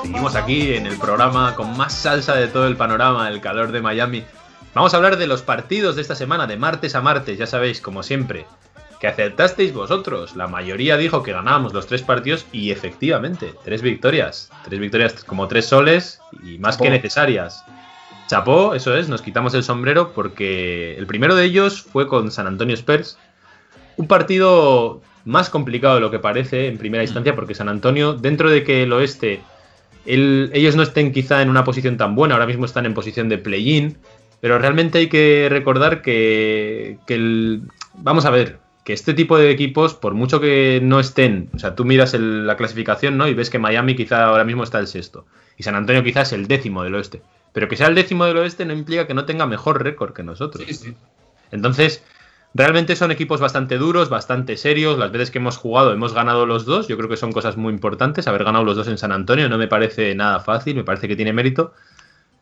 [0.02, 3.82] Seguimos aquí en el programa con más salsa de todo el panorama, el calor de
[3.82, 4.26] Miami.
[4.78, 7.82] Vamos a hablar de los partidos de esta semana, de martes a martes, ya sabéis,
[7.82, 8.46] como siempre,
[9.00, 10.36] que acertasteis vosotros.
[10.36, 14.52] La mayoría dijo que ganábamos los tres partidos y efectivamente, tres victorias.
[14.66, 17.66] Tres victorias como tres soles y más que necesarias.
[18.28, 22.46] Chapó, eso es, nos quitamos el sombrero porque el primero de ellos fue con San
[22.46, 23.18] Antonio Spurs.
[23.96, 28.52] Un partido más complicado de lo que parece en primera instancia, porque San Antonio, dentro
[28.52, 29.42] de que el oeste,
[30.06, 33.40] ellos no estén quizá en una posición tan buena, ahora mismo están en posición de
[33.40, 33.98] play-in,
[34.42, 37.62] pero realmente hay que recordar que, el,
[37.96, 41.76] vamos a ver, que este tipo de equipos, por mucho que no estén, o sea,
[41.76, 43.28] tú miras la clasificación, ¿no?
[43.28, 45.26] Y ves que Miami quizá ahora mismo está el sexto,
[45.58, 47.22] y San Antonio quizás el décimo del oeste.
[47.54, 50.22] Pero que sea el décimo del oeste no implica que no tenga mejor récord que
[50.22, 50.64] nosotros.
[51.52, 52.04] Entonces,
[52.54, 54.98] Realmente son equipos bastante duros, bastante serios.
[54.98, 56.88] Las veces que hemos jugado hemos ganado los dos.
[56.88, 58.28] Yo creo que son cosas muy importantes.
[58.28, 61.16] Haber ganado los dos en San Antonio no me parece nada fácil, me parece que
[61.16, 61.74] tiene mérito.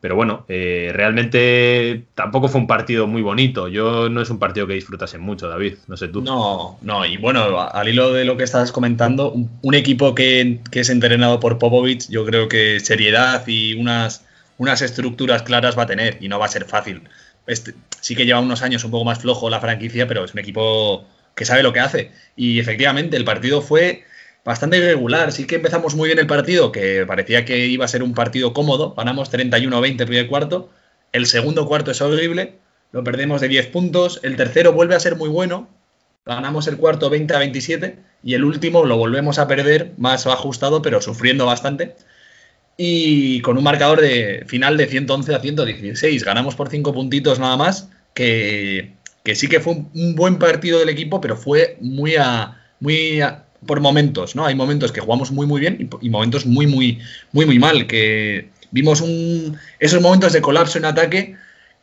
[0.05, 3.67] Pero bueno, eh, realmente tampoco fue un partido muy bonito.
[3.67, 5.77] Yo no es un partido que disfrutase mucho, David.
[5.87, 6.21] No sé tú.
[6.21, 7.07] No, no.
[7.07, 11.39] Y bueno, al hilo de lo que estás comentando, un, equipo que, que, es entrenado
[11.39, 14.23] por Popovich, yo creo que seriedad y unas,
[14.59, 17.01] unas estructuras claras va a tener y no va a ser fácil.
[17.47, 20.39] Este, sí que lleva unos años un poco más flojo la franquicia, pero es un
[20.39, 22.11] equipo que sabe lo que hace.
[22.35, 24.03] Y efectivamente, el partido fue
[24.45, 25.33] bastante irregular.
[25.33, 28.53] Sí que empezamos muy bien el partido, que parecía que iba a ser un partido
[28.53, 28.93] cómodo.
[28.95, 30.69] Ganamos 31-20 el primer cuarto.
[31.11, 32.59] El segundo cuarto es horrible.
[32.91, 34.21] Lo perdemos de 10 puntos.
[34.23, 35.67] El tercero vuelve a ser muy bueno.
[36.25, 37.97] Ganamos el cuarto 20 27.
[38.23, 41.95] Y el último lo volvemos a perder, más ajustado, pero sufriendo bastante.
[42.77, 46.23] Y con un marcador de final de 111 a 116.
[46.23, 47.89] Ganamos por 5 puntitos nada más.
[48.13, 52.63] Que, que sí que fue un, un, buen partido del equipo, pero fue muy a,
[52.79, 54.45] muy a, por momentos, ¿no?
[54.45, 56.99] Hay momentos que jugamos muy muy bien y, y, momentos muy muy
[57.31, 61.35] muy muy mal, que vimos un, esos momentos de colapso en ataque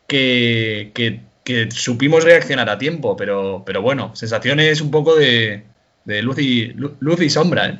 [0.07, 5.63] que, que, que, supimos reaccionar a tiempo, pero, pero bueno, sensaciones un poco de,
[6.05, 7.79] de luz, y, luz y sombra, ¿eh?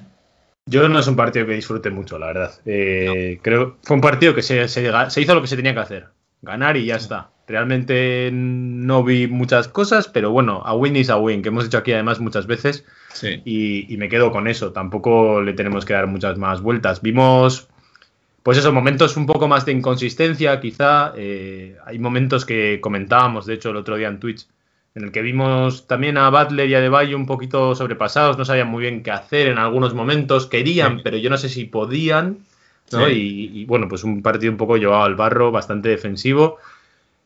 [0.65, 2.53] Yo no es un partido que disfrute mucho, la verdad.
[2.65, 3.41] Eh, no.
[3.43, 6.07] Creo fue un partido que se, se, se, hizo lo que se tenía que hacer,
[6.41, 7.29] ganar y ya está.
[7.45, 11.77] Realmente no vi muchas cosas, pero bueno, a win is a win, que hemos dicho
[11.77, 12.85] aquí además muchas veces.
[13.11, 13.41] Sí.
[13.43, 14.71] Y, y, me quedo con eso.
[14.71, 17.01] Tampoco le tenemos que dar muchas más vueltas.
[17.01, 17.67] Vimos,
[18.43, 21.13] pues esos momentos un poco más de inconsistencia, quizá.
[21.17, 24.47] Eh, hay momentos que comentábamos, de hecho, el otro día en Twitch,
[24.95, 28.37] en el que vimos también a Butler y a De Valle un poquito sobrepasados.
[28.37, 30.47] No sabían muy bien qué hacer en algunos momentos.
[30.47, 31.01] Querían, sí.
[31.03, 32.37] pero yo no sé si podían.
[32.93, 33.05] ¿no?
[33.07, 33.49] Sí.
[33.51, 36.57] Y, y, bueno, pues un partido un poco llevado al barro, bastante defensivo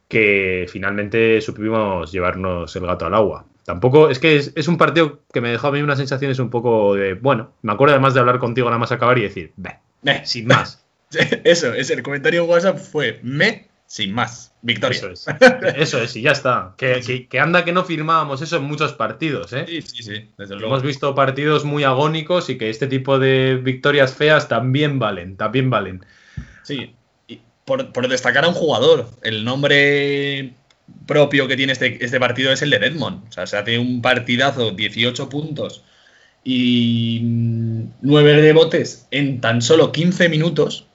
[0.07, 3.45] que finalmente supimos llevarnos el gato al agua.
[3.65, 6.49] Tampoco, es que es, es, un partido que me dejó a mí unas sensaciones un
[6.49, 9.81] poco de, bueno, me acuerdo además de hablar contigo nada más acabar y decir, Beh.
[10.23, 10.85] sin más.
[11.43, 14.97] Eso, es el comentario en WhatsApp fue, me, sin más, victoria.
[14.97, 15.27] Eso es,
[15.75, 16.75] eso es y ya está.
[16.77, 19.65] Que, que, que, anda que no firmábamos eso en muchos partidos, ¿eh?
[19.67, 20.67] Sí, sí, sí, desde luego.
[20.67, 25.69] Hemos visto partidos muy agónicos y que este tipo de victorias feas también valen, también
[25.69, 26.05] valen.
[26.63, 26.96] Sí,
[27.67, 29.09] por, destacar a un jugador.
[29.21, 30.53] El nombre
[31.05, 33.27] propio que tiene este, este partido es el de Redmond.
[33.27, 35.83] O sea, se hace un partidazo, 18 puntos
[36.45, 37.19] y
[38.01, 40.87] 9 rebotes en tan solo 15 minutos.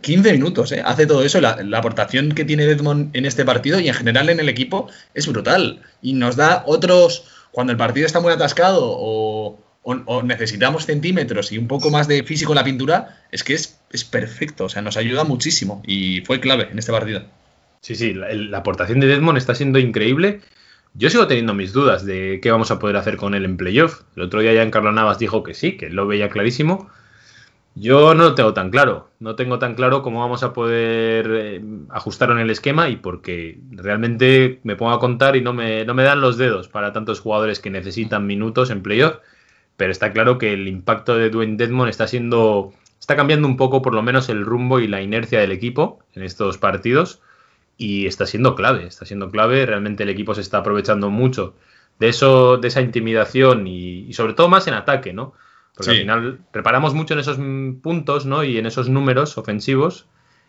[0.00, 0.80] 15 minutos, ¿eh?
[0.84, 1.40] Hace todo eso.
[1.40, 5.26] La, aportación que tiene Redmond en este partido y en general en el equipo es
[5.26, 5.82] brutal.
[6.00, 7.24] Y nos da otros.
[7.50, 12.22] Cuando el partido está muy atascado o, o, necesitamos centímetros y un poco más de
[12.22, 16.20] físico en la pintura, es que es, es, perfecto, o sea, nos ayuda muchísimo y
[16.22, 17.22] fue clave en este partido.
[17.80, 20.40] Sí, sí, la, la, aportación de Desmond está siendo increíble.
[20.94, 24.02] Yo sigo teniendo mis dudas de qué vamos a poder hacer con él en playoff.
[24.16, 26.90] El otro día ya en Carlos Navas dijo que sí, que lo veía clarísimo.
[27.76, 29.08] Yo no lo tengo tan claro.
[29.20, 33.60] No tengo tan claro cómo vamos a poder eh, ajustar en el esquema y porque
[33.70, 37.20] realmente me pongo a contar y no me, no me dan los dedos para tantos
[37.20, 39.18] jugadores que necesitan minutos en playoff
[39.80, 43.80] pero está claro que el impacto de Dwayne Dedmon está siendo está cambiando un poco
[43.80, 47.22] por lo menos el rumbo y la inercia del equipo en estos partidos
[47.78, 51.54] y está siendo clave, está siendo clave, realmente el equipo se está aprovechando mucho
[51.98, 55.32] de eso, de esa intimidación y, y sobre todo más en ataque, ¿no?
[55.74, 55.96] Porque sí.
[55.96, 57.38] al final reparamos mucho en esos
[57.80, 58.44] puntos, ¿no?
[58.44, 60.08] Y en esos números ofensivos,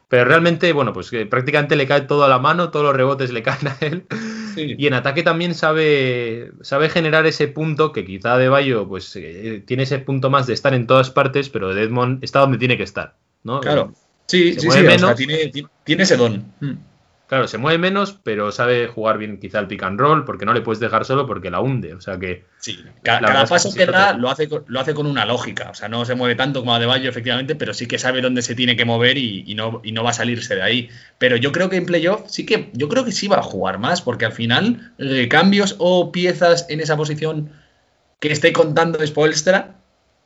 [0.09, 3.31] pero realmente, bueno, pues que prácticamente le cae todo a la mano, todos los rebotes
[3.31, 4.07] le caen a él.
[4.53, 4.75] Sí.
[4.77, 9.63] Y en ataque también sabe, sabe generar ese punto que quizá De Bayo pues eh,
[9.65, 12.83] tiene ese punto más de estar en todas partes, pero Edmond está donde tiene que
[12.83, 13.61] estar, ¿no?
[13.61, 13.93] Claro.
[14.27, 15.51] Sí, sí, sí, menos, o sea, tiene,
[15.83, 16.45] tiene, ese don.
[17.31, 20.53] Claro, se mueve menos, pero sabe jugar bien quizá el pick and roll, porque no
[20.53, 21.93] le puedes dejar solo porque la hunde.
[21.93, 22.43] O sea que.
[22.59, 25.69] Sí, cada, cada paso que da lo hace, lo hace con una lógica.
[25.69, 28.53] O sea, no se mueve tanto como Adebayo, efectivamente, pero sí que sabe dónde se
[28.53, 30.89] tiene que mover y, y, no, y no va a salirse de ahí.
[31.19, 32.69] Pero yo creo que en playoff sí que.
[32.73, 36.65] Yo creo que sí va a jugar más, porque al final, eh, cambios o piezas
[36.67, 37.49] en esa posición
[38.19, 39.80] que esté contando Spoelstra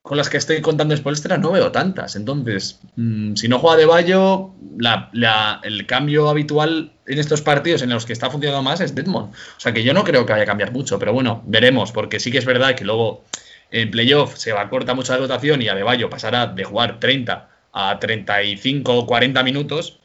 [0.05, 2.15] con las que estoy contando Spolstra no veo tantas.
[2.15, 7.81] Entonces, mmm, si no juega de Bayo, la, la, el cambio habitual en estos partidos
[7.81, 9.33] en los que está funcionando más es Deadmond.
[9.33, 12.19] O sea que yo no creo que vaya a cambiar mucho, pero bueno, veremos, porque
[12.19, 13.23] sí que es verdad que luego
[13.71, 17.49] en playoff se va a cortar mucho la rotación y Adebayo pasará de jugar 30
[17.73, 19.99] a 35 o 40 minutos.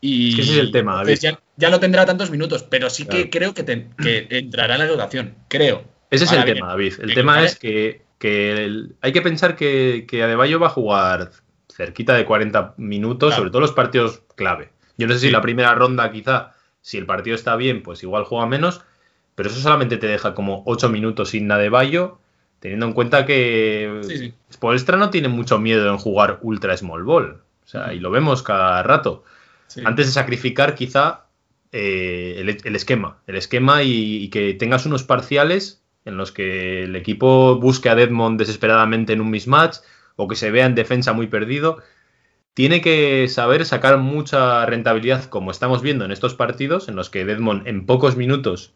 [0.00, 1.18] Y es que ese es el tema, David.
[1.20, 4.80] Ya, ya, no tendrá tantos minutos, pero sí que creo que, te, que, entrará en
[4.80, 5.34] la rotación.
[5.48, 5.84] Creo.
[6.10, 6.94] Ese es Ahora el bien, tema, David.
[7.02, 11.32] El tema es que que el, hay que pensar que, que, Adebayo va a jugar
[11.68, 13.40] cerquita de 40 minutos, claro.
[13.40, 14.70] sobre todo los partidos clave.
[14.96, 15.32] Yo no sé si sí.
[15.32, 18.82] la primera ronda quizá, si el partido está bien, pues igual juega menos,
[19.34, 22.20] pero eso solamente te deja como 8 minutos sin Adebayo,
[22.60, 24.32] teniendo en cuenta que sí,
[24.96, 27.42] no tiene mucho miedo en jugar ultra small ball.
[27.64, 29.24] O sea, y lo vemos cada rato.
[29.84, 31.24] Antes de sacrificar quizá
[31.72, 36.84] eh, el, el, esquema, el esquema y, y, que tengas unos parciales en los que
[36.84, 39.78] el equipo busque a Deadmond desesperadamente en un mismatch
[40.16, 41.78] o que se vea en defensa muy perdido.
[42.54, 47.24] Tiene que saber sacar mucha rentabilidad, como estamos viendo en estos partidos, en los que
[47.24, 48.72] Deadmond en pocos minutos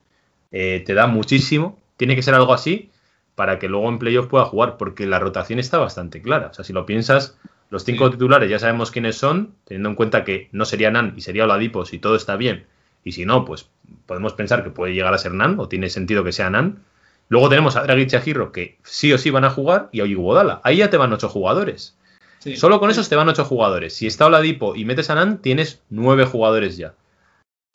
[0.50, 1.78] eh, te da muchísimo.
[1.96, 2.90] Tiene que ser algo así
[3.36, 6.48] para que luego en playoff pueda jugar, porque la rotación está bastante clara.
[6.48, 8.12] O sea, si lo piensas, los cinco sí.
[8.12, 11.84] titulares ya sabemos quiénes son, teniendo en cuenta que no sería Nan y sería Oladipo
[11.84, 12.66] si todo está bien.
[13.04, 13.68] Y si no, pues
[14.06, 16.82] podemos pensar que puede llegar a ser Nan, o tiene sentido que sea Nan.
[17.28, 20.00] Luego tenemos a Dragic y a Giro, que sí o sí van a jugar, y
[20.00, 20.60] a Iguodala.
[20.62, 21.96] Ahí ya te van ocho jugadores.
[22.38, 22.56] Sí.
[22.56, 23.94] Solo con esos te van ocho jugadores.
[23.94, 26.94] Si está Oladipo y metes a Nan, tienes nueve jugadores ya.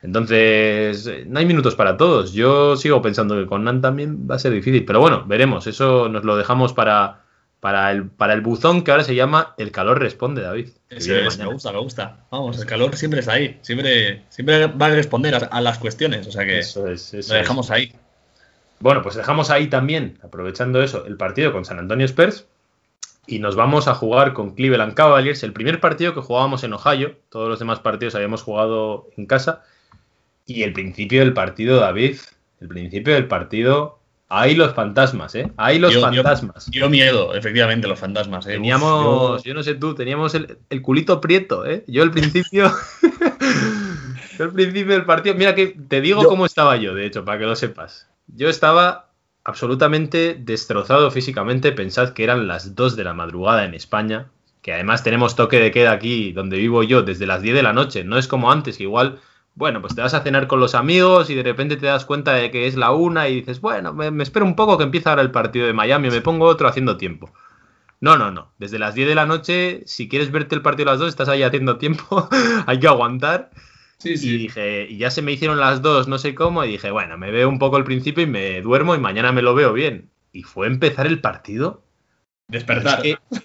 [0.01, 2.33] Entonces, no hay minutos para todos.
[2.33, 4.85] Yo sigo pensando que con Nan también va a ser difícil.
[4.85, 5.67] Pero bueno, veremos.
[5.67, 7.21] Eso nos lo dejamos para,
[7.59, 10.69] para, el, para el buzón que ahora se llama El calor responde, David.
[10.89, 12.25] Eso es, me gusta, me gusta.
[12.31, 13.59] Vamos, el calor siempre está ahí.
[13.61, 16.25] Siempre, siempre va a responder a, a las cuestiones.
[16.25, 17.71] O sea que eso es, eso lo dejamos es.
[17.71, 17.93] ahí.
[18.81, 22.47] Bueno, pues dejamos ahí también, aprovechando eso, el partido con San Antonio Spurs.
[23.27, 25.43] Y nos vamos a jugar con Cleveland Cavaliers.
[25.43, 27.15] El primer partido que jugábamos en Ohio.
[27.29, 29.63] Todos los demás partidos habíamos jugado en casa.
[30.47, 32.17] Y el principio del partido, David,
[32.59, 35.51] el principio del partido, hay los fantasmas, ¿eh?
[35.57, 36.71] Hay los fantasmas.
[36.71, 38.47] Dio miedo, efectivamente, los fantasmas.
[38.47, 38.49] ¿eh?
[38.49, 41.83] Uf, Teníamos, yo- yo no sé tú, teníamos el, el culito prieto, ¿eh?
[41.87, 42.71] Yo al principio,
[44.37, 47.23] yo al principio del partido, mira que te digo Yo- cómo estaba yo, de hecho,
[47.23, 48.07] para que lo sepas.
[48.27, 49.11] Yo estaba
[49.43, 54.31] absolutamente destrozado físicamente, pensad que eran las 2 de la madrugada en España,
[54.61, 57.73] que además tenemos toque de queda aquí donde vivo yo desde las 10 de la
[57.73, 59.19] noche, no es como antes, que igual
[59.53, 62.33] bueno, pues te vas a cenar con los amigos y de repente te das cuenta
[62.33, 65.09] de que es la una y dices, bueno, me, me espero un poco que empiece
[65.09, 67.31] ahora el partido de Miami, me pongo otro haciendo tiempo.
[67.99, 68.51] No, no, no.
[68.57, 71.29] Desde las 10 de la noche, si quieres verte el partido a las 2, estás
[71.29, 72.29] ahí haciendo tiempo,
[72.65, 73.51] hay que aguantar.
[74.01, 76.89] Sí, Y dije, y ya se me hicieron las 2, no sé cómo, y dije,
[76.89, 79.73] bueno, me veo un poco al principio y me duermo y mañana me lo veo
[79.73, 80.09] bien.
[80.31, 81.83] Y fue empezar el partido.
[82.47, 83.05] Despertar.
[83.05, 83.41] Es que-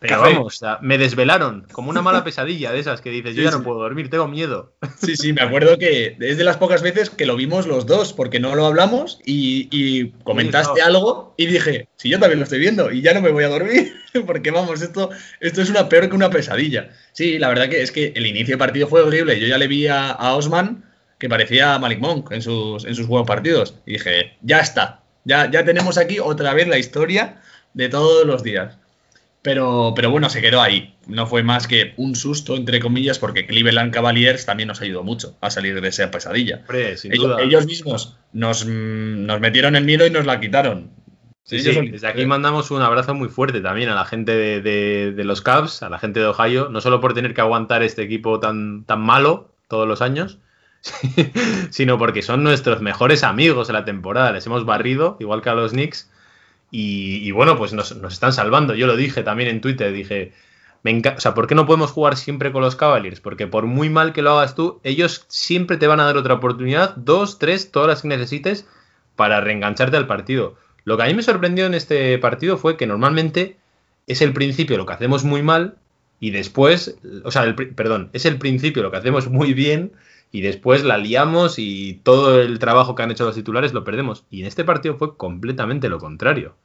[0.00, 0.34] pero Café.
[0.34, 3.44] vamos, o sea, me desvelaron, como una mala pesadilla de esas que dices, yo Sí,
[3.44, 3.62] ya no sí.
[3.62, 4.74] puedo dormir, tengo miedo.
[4.98, 8.12] Sí, sí, me acuerdo que es de las pocas veces que lo vimos los dos,
[8.12, 10.86] porque no lo hablamos y, y comentaste no.
[10.86, 13.48] algo y dije, si yo también lo estoy viendo y ya no me voy a
[13.48, 13.94] dormir,
[14.26, 15.10] porque vamos, esto,
[15.40, 16.90] esto es una peor que una pesadilla.
[17.12, 19.40] Sí, la verdad que es que el inicio de partido fue horrible.
[19.40, 20.84] Yo ya le vi a, a Osman
[21.18, 25.50] que parecía Malik Monk en sus, en sus buenos partidos y dije, ya está, ya,
[25.50, 27.40] ya tenemos aquí otra vez la historia
[27.72, 28.76] de todos los días.
[29.44, 30.96] Pero, pero bueno, se quedó ahí.
[31.06, 35.36] No fue más que un susto, entre comillas, porque Cleveland Cavaliers también nos ayudó mucho
[35.42, 36.60] a salir de esa pesadilla.
[36.60, 37.42] Hombre, sin Ellos, duda.
[37.42, 40.90] ellos mismos nos, nos metieron el miedo y nos la quitaron.
[41.42, 45.12] Sí, sí, desde aquí mandamos un abrazo muy fuerte también a la gente de, de-
[45.12, 48.00] de los Cavs, a la gente de Ohio, no solo por tener que aguantar este
[48.00, 50.38] equipo tan, tan malo todos los años,
[51.70, 54.32] sino porque son nuestros mejores amigos de la temporada.
[54.32, 56.10] Les hemos barrido, igual que a los Knicks,
[56.76, 58.74] y, bueno, pues nos, están salvando.
[58.74, 60.32] Yo lo dije también en Twitter, dije,
[60.84, 63.20] o sea, ¿por qué no podemos jugar siempre con los Cavaliers?
[63.20, 66.34] Porque por muy mal que lo hagas tú, ellos siempre te van a dar otra
[66.34, 68.66] oportunidad, dos, tres, todas las que necesites,
[69.14, 70.56] para reengancharte al partido.
[70.82, 73.56] Lo que a mí me sorprendió en este partido fue que normalmente
[74.08, 75.76] es el principio lo que hacemos muy mal
[76.18, 79.92] y después, o sea, el, perdón, es el principio lo que hacemos muy bien
[80.34, 84.24] y después la liamos y todo el trabajo que han hecho los titulares lo perdemos.
[84.30, 86.56] Y en este partido fue completamente lo contrario.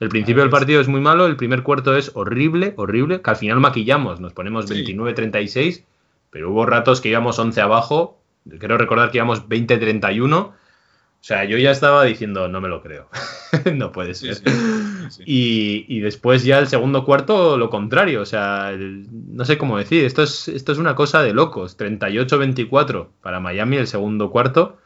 [0.00, 3.36] El principio del partido es muy malo, el primer cuarto es horrible, horrible, que al
[3.36, 4.74] final maquillamos, nos ponemos Sí.
[4.84, 5.84] 29-36,
[6.30, 8.18] pero hubo ratos que íbamos 11 abajo,
[8.58, 10.34] creo recordar que íbamos 20-31.
[10.36, 10.54] O
[11.20, 13.08] sea, yo ya estaba diciendo, no me lo creo.
[13.72, 14.34] no puede ser.
[14.34, 14.52] sí, sí.
[15.24, 18.22] Y, y después ya el segundo cuarto, lo contrario.
[18.22, 20.04] O sea, el- no sé cómo decir.
[20.04, 21.76] Esto es, esto es una cosa de locos.
[21.78, 24.78] 38-24 para Miami el segundo cuarto.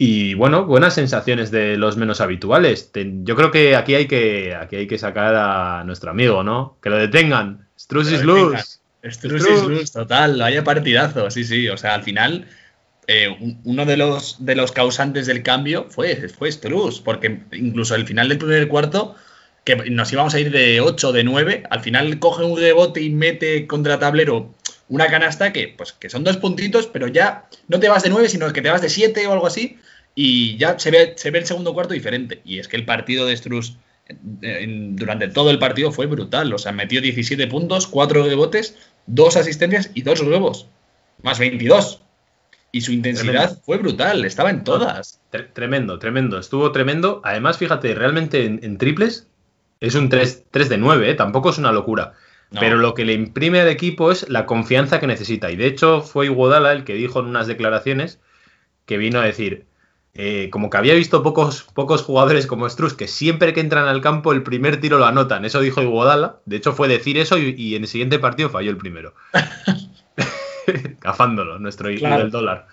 [0.00, 2.92] Y bueno, buenas sensaciones de los menos habituales.
[2.92, 6.76] Te- yo creo que aquí hay que aquí hay que sacar a nuestro amigo, ¿no?
[6.80, 7.66] Que lo detengan.
[7.78, 8.78] Struz is Pero venga, loose.
[9.10, 9.58] Struz Struz.
[9.62, 11.68] is loose, total, vaya partidazo, sí, sí.
[11.68, 12.46] O sea, al final,
[13.08, 17.94] eh, un- uno de los, de los causantes del cambio fue, fue Struz, porque incluso
[17.94, 19.16] al final del primer cuarto,
[19.64, 23.10] que nos íbamos a ir de 8, de 9, al final coge un rebote y
[23.10, 24.54] mete contra tablero
[24.88, 28.28] una canasta que, pues, que son dos puntitos, pero ya no te vas de 9,
[28.28, 29.78] sino que te vas de 7 o algo así,
[30.14, 32.40] y ya se ve, se ve el segundo cuarto diferente.
[32.44, 33.76] Y es que el partido de Struz
[34.42, 36.52] en- durante todo el partido fue brutal.
[36.54, 40.66] O sea, metió 17 puntos, 4 rebotes, 2 asistencias y 2 huevos.
[41.22, 42.00] Más 22.
[42.70, 43.62] Y su intensidad Tremendo.
[43.64, 45.20] fue brutal, estaba en todas.
[45.32, 46.38] Tre- Tremendo, tremendo.
[46.38, 47.20] Estuvo tremendo.
[47.24, 49.26] Además, fíjate, realmente en, en triples
[49.80, 51.14] es un 3, 3 de 9, ¿eh?
[51.14, 52.12] tampoco es una locura.
[52.50, 52.60] No.
[52.60, 55.50] Pero lo que le imprime al equipo es la confianza que necesita.
[55.50, 58.20] Y de hecho fue Iguodala el que dijo en unas declaraciones
[58.86, 59.66] que vino a decir,
[60.14, 64.00] eh, como que había visto pocos, pocos jugadores como Struz que siempre que entran al
[64.00, 65.44] campo el primer tiro lo anotan.
[65.44, 66.40] Eso dijo Iguodala.
[66.46, 69.14] De hecho fue decir eso y, y en el siguiente partido falló el primero.
[71.00, 72.22] Cafándolo, nuestro hijo Claro.
[72.22, 72.66] del dólar.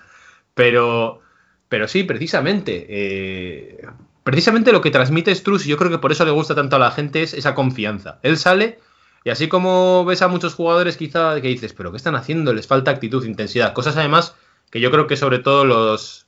[0.53, 1.21] Pero,
[1.69, 2.85] pero sí, precisamente.
[2.89, 3.85] eh,
[4.23, 6.79] precisamente lo que transmite Struz, y yo creo que por eso le gusta tanto a
[6.79, 8.19] la gente, es esa confianza.
[8.23, 8.79] Él sale
[9.23, 12.53] y así como ves a muchos jugadores quizá que dices, pero ¿qué están haciendo?
[12.53, 13.73] Les falta actitud, intensidad.
[13.73, 14.35] Cosas además
[14.71, 16.25] que yo creo que sobre todo los...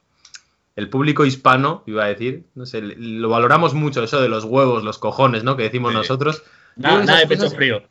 [0.76, 4.84] El público hispano, iba a decir, no sé, lo valoramos mucho, eso de los huevos,
[4.84, 5.57] los cojones, ¿no?
[5.57, 5.97] Que decimos Sí.
[5.97, 6.43] nosotros.
[6.76, 7.82] Nada, de pecho cosas- frío.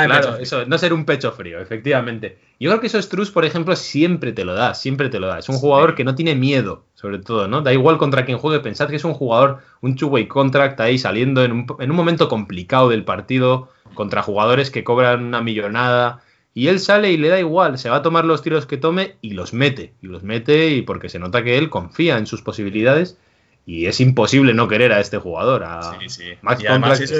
[0.00, 2.38] De Claro, eso, no ser un pecho frío, efectivamente.
[2.58, 5.38] Yo creo que eso Struz, por ejemplo, siempre te lo da, siempre te lo da.
[5.38, 7.60] Es un jugador que no tiene miedo, sobre todo, ¿no?
[7.60, 11.44] Da igual contra quien juegue, pensad que es un jugador, un two-way contract ahí saliendo
[11.44, 16.22] en un, en un momento complicado del partido, contra jugadores que cobran una millonada.
[16.54, 19.16] Y él sale y le da igual, se va a tomar los tiros que tome
[19.20, 19.94] y los mete.
[20.02, 23.18] Y los mete y porque se nota que él confía en sus posibilidades.
[23.66, 26.24] Y es imposible no querer a este jugador, a Sí, sí.
[26.40, 27.12] Max y además es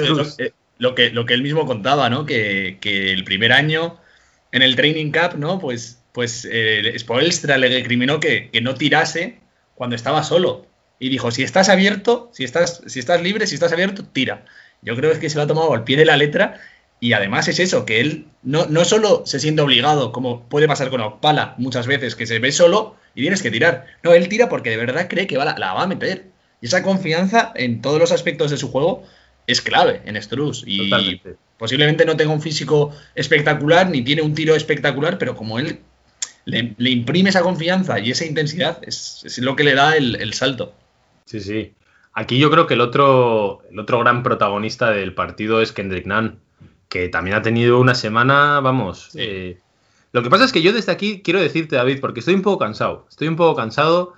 [0.83, 2.25] lo, que, lo que él mismo contaba, ¿no?
[2.25, 3.97] Que, que el primer año
[4.51, 5.57] en el training camp, ¿no?
[5.57, 9.39] Pues, pues eh, Spoelstra le recriminó que, que no tirase
[9.75, 10.67] cuando estaba solo.
[10.99, 14.43] Y dijo, si estás abierto, si estás, si estás libre, si estás abierto, tira.
[14.81, 16.59] Yo creo que se lo ha tomado al pie de la letra
[16.99, 20.89] y además es eso, que él no, no solo se siente obligado, como puede pasar
[20.89, 23.85] con Okpala muchas veces, que se ve solo y tienes que tirar.
[24.03, 26.25] No, él tira porque de verdad cree que va, la, la va a meter.
[26.59, 29.03] Y esa confianza en todos los aspectos de su juego
[29.47, 30.63] es clave en Struz.
[30.65, 31.35] Y Totalmente.
[31.57, 35.79] posiblemente no tenga un físico espectacular ni tiene un tiro espectacular, pero como él
[36.45, 40.15] le, le imprime esa confianza y esa intensidad, es, es lo que le da el,
[40.15, 40.73] el salto.
[41.25, 41.73] Sí, sí.
[42.13, 46.39] Aquí yo creo que el otro, el otro gran protagonista del partido es Kendrick Nunn,
[46.89, 49.09] que también ha tenido una semana, vamos.
[49.11, 49.19] Sí.
[49.21, 49.57] eh,
[50.11, 52.59] lo que pasa es que yo desde aquí quiero decirte, David, porque estoy un poco
[52.59, 53.07] cansado.
[53.09, 54.13] Estoy un poco cansado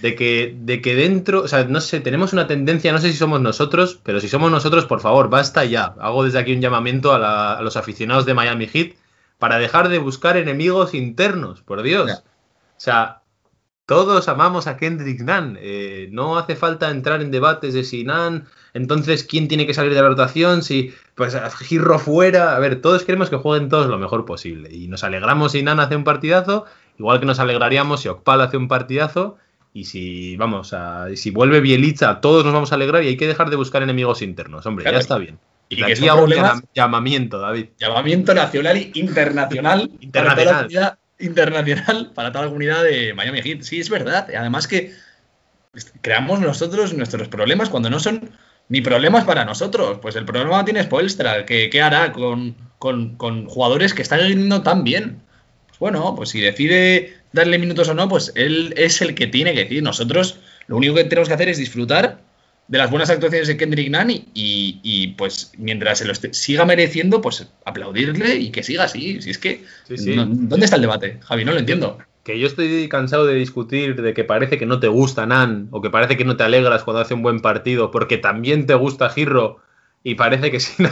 [0.00, 3.16] de que, de que dentro, o sea, no sé, tenemos una tendencia, no sé si
[3.16, 5.94] somos nosotros, pero si somos nosotros, por favor, basta ya.
[6.00, 8.94] Hago desde aquí un llamamiento a, la- a los aficionados de Miami Heat
[9.38, 12.10] para dejar de buscar enemigos internos, por Dios.
[12.76, 13.22] O sea,
[13.86, 15.56] todos amamos a Kendrick Nunn.
[15.60, 19.94] eh, no hace falta entrar en debates de si Nunn, entonces quién tiene que salir
[19.94, 22.56] de la rotación, si pues Girro fuera.
[22.56, 24.72] A ver, todos queremos que jueguen todos lo mejor posible.
[24.74, 26.66] Y nos alegramos si Nunn hace un partidazo,
[26.98, 29.36] igual que nos alegraríamos si Okpal hace un partidazo.
[29.76, 33.26] Y si, vamos, a, si vuelve Bielitsa, todos nos vamos a alegrar y hay que
[33.26, 34.64] dejar de buscar enemigos internos.
[34.64, 35.38] Hombre, Claro, ya está bien.
[35.68, 36.32] y Y que aquí hago un
[36.74, 37.66] llamamiento, David.
[37.78, 39.88] Llamamiento nacional e internacional.
[39.90, 40.54] Para Internacional.
[40.62, 43.62] comunidad, internacional para toda la comunidad de Miami Heat.
[43.62, 44.28] Sí, es verdad.
[44.34, 44.92] Además que
[46.00, 48.30] creamos nosotros nuestros problemas cuando no son
[48.70, 49.98] ni problemas para nosotros.
[50.00, 51.44] Pues el problema tiene Spoelstra.
[51.44, 55.20] que ¿Qué hará con, con- con jugadores que están rindiendo tan bien?
[55.68, 59.52] Pues bueno, pues si decide darle minutos o no, pues él es el que tiene
[59.54, 59.82] que decir.
[59.82, 62.20] Nosotros lo único que tenemos que hacer es disfrutar
[62.68, 66.32] de las buenas actuaciones de Kendrick Nunn y, y- y, pues mientras se lo esté-
[66.34, 69.20] siga mereciendo, pues aplaudirle y que siga así.
[69.22, 70.16] Si es que, Sí, sí.
[70.16, 71.44] no- ¿dónde está el debate, Javi?
[71.44, 71.98] No lo entiendo.
[72.24, 75.80] Que yo estoy cansado de discutir de que parece que no te gusta Nan o
[75.80, 79.10] que parece que no te alegras cuando hace un buen partido porque también te gusta
[79.10, 79.60] Girro
[80.08, 80.84] y parece que sí.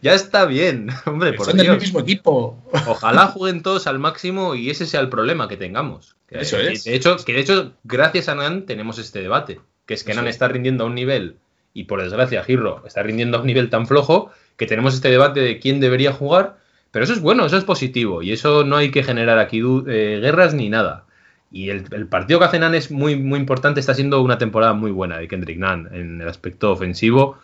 [0.00, 2.58] ya está bien, hombre, por Son del mismo equipo.
[2.86, 6.16] Ojalá jueguen todos al máximo y ese sea el problema que tengamos.
[6.26, 6.84] Que- Eso es.
[6.84, 10.20] De hecho, que de hecho, gracias a Nan tenemos este debate, que es que Eso
[10.22, 10.36] Nan es.
[10.36, 11.36] está rindiendo a un nivel
[11.74, 15.40] y por desgracia Girro está rindiendo a un nivel tan flojo que tenemos este debate
[15.40, 16.56] de quién debería jugar,
[16.92, 20.18] pero eso es bueno, eso es positivo y eso no hay que generar aquí eh,
[20.22, 21.04] guerras ni nada.
[21.52, 24.72] Y el, el partido que hace Nan es muy, muy importante, está siendo una temporada
[24.72, 27.36] muy buena de Kendrick Nan en el aspecto ofensivo.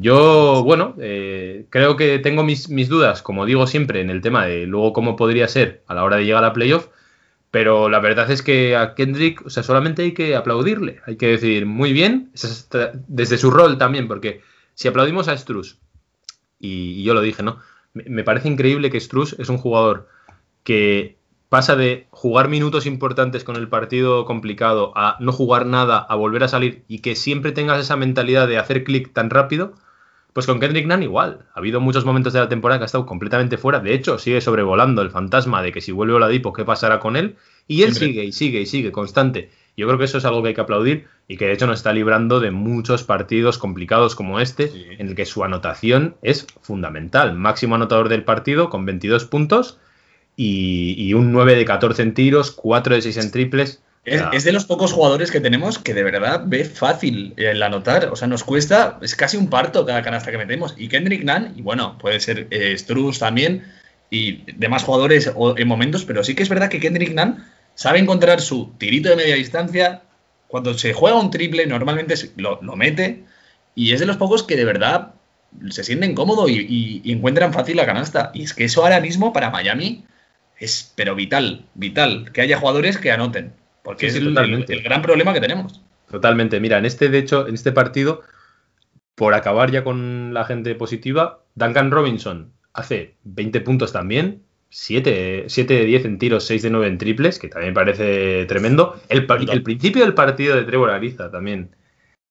[0.00, 4.46] Yo, bueno, eh, creo que tengo mis, mis dudas, como digo siempre, en el tema
[4.46, 6.88] de luego cómo podría ser a la hora de llegar a playoff,
[7.50, 11.28] pero la verdad es que a Kendrick, o sea, solamente hay que aplaudirle, hay que
[11.28, 12.30] decir muy bien,
[13.08, 14.42] desde su rol también, porque
[14.74, 15.78] si aplaudimos a Struz,
[16.60, 17.58] y, yo lo dije, ¿no?
[17.92, 20.08] Me, me parece increíble que Struz es un jugador
[20.62, 21.18] que
[21.48, 26.44] pasa de jugar minutos importantes con el partido complicado a no jugar nada, a volver
[26.44, 29.74] a salir y que siempre tengas esa mentalidad de hacer clic tan rápido,
[30.32, 31.40] pues con Kendrick Nunn igual.
[31.54, 33.80] Ha habido muchos momentos de la temporada que ha estado completamente fuera.
[33.80, 37.36] De hecho, sigue sobrevolando el fantasma de que si vuelve Oladipo, ¿qué pasará con él?
[37.66, 38.06] Y él Siempre.
[38.08, 39.50] sigue y sigue y sigue, constante.
[39.76, 41.78] Yo creo que eso es algo que hay que aplaudir y que de hecho nos
[41.78, 44.84] está librando de muchos partidos complicados como este, Sí.
[44.98, 47.34] en el que su anotación es fundamental.
[47.34, 49.78] Máximo anotador del partido con 22 puntos
[50.36, 53.82] y, y un 9 de 14 en tiros, 4 de 6 en triples.
[54.14, 58.06] Es, es, de los pocos jugadores que tenemos que de verdad ve fácil el anotar.
[58.06, 60.74] O sea, nos cuesta, es casi un parto cada canasta que metemos.
[60.76, 63.64] Y Kendrick Nunn, y bueno, puede ser eh, Struz también,
[64.10, 67.44] y demás jugadores en momentos, pero sí que es verdad que Kendrick Nunn
[67.74, 70.02] sabe encontrar su tirito de media distancia.
[70.48, 73.24] Cuando se juega un triple, normalmente lo, lo mete.
[73.74, 75.14] Y es de los pocos que de verdad
[75.70, 78.30] se sienten cómodos y, y, y, encuentran fácil la canasta.
[78.34, 80.04] Y es que eso ahora mismo para Miami
[80.58, 83.52] es, pero vital, vital, que haya jugadores que anoten.
[83.88, 85.80] Porque sí, es el, el, el, gran problema que tenemos.
[86.10, 86.60] Totalmente.
[86.60, 88.20] Mira, en este, de hecho, en este partido,
[89.14, 95.72] por acabar ya con la gente positiva, Duncan Robinson hace 20 puntos también, 7, 7
[95.74, 99.00] de 10 en tiros, 6 de 9 en triples, que también parece tremendo.
[99.08, 101.74] El, el principio del partido de Trevor Ariza también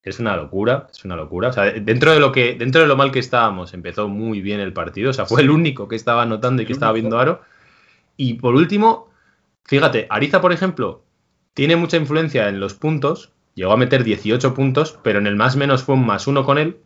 [0.04, 1.48] es una locura, es una locura.
[1.48, 4.60] O sea, dentro de lo que, dentro de lo mal que estábamos, empezó muy bien
[4.60, 5.10] el partido.
[5.10, 7.42] O sea, fue el único que estaba anotando y que estaba viendo aro.
[8.16, 9.10] Y por último,
[9.64, 11.04] fíjate, Ariza, por ejemplo,
[11.58, 13.32] tiene mucha influencia en los puntos.
[13.56, 16.56] Llegó a meter 18 puntos, pero en el más menos fue un más uno con
[16.56, 16.76] él.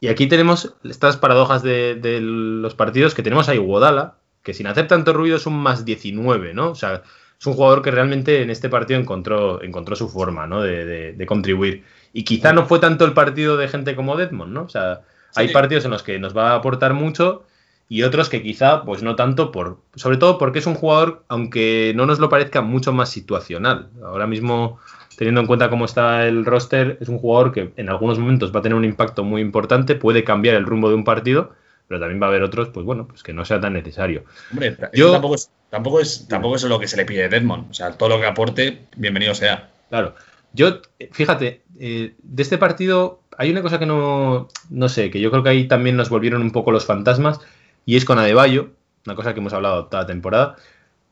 [0.00, 4.66] Y aquí tenemos estas paradojas de, de los partidos que tenemos a Iguodala, que sin
[4.66, 6.70] hacer tanto ruido es un más 19, ¿no?
[6.70, 7.04] O sea,
[7.38, 10.60] es un jugador que realmente en este partido encontró, encontró su forma, ¿no?
[10.60, 11.84] De, de, de contribuir.
[12.12, 14.62] Y quizá no fue tanto el partido de gente como Deadmond, ¿no?
[14.64, 15.02] O sea,
[15.36, 15.54] hay sí.
[15.54, 17.44] partidos en los que nos va a aportar mucho
[17.88, 21.92] y otros que quizá, pues no tanto, por, sobre todo porque es un jugador, aunque
[21.94, 23.90] no nos lo parezca, mucho más situacional.
[24.02, 24.78] Ahora mismo,
[25.16, 28.60] teniendo en cuenta cómo está el roster, es un jugador que en algunos momentos va
[28.60, 31.52] a tener un impacto muy importante, puede cambiar el rumbo de un partido,
[31.86, 34.24] pero también va a haber otros, pues bueno, pues que no sea tan necesario.
[34.50, 37.70] Hombre, Yo, tampoco, es, tampoco, es, tampoco es lo que se le pide a Deadmond.
[37.70, 39.70] O sea, todo lo que aporte, bienvenido sea.
[39.88, 40.14] Claro.
[40.52, 40.80] Yo,
[41.12, 45.42] fíjate, eh, de este partido hay una cosa que no, no sé, que yo creo
[45.42, 47.40] que ahí también nos volvieron un poco los fantasmas,
[47.86, 48.70] y es con Adebayo,
[49.06, 50.56] una cosa que hemos hablado toda la temporada.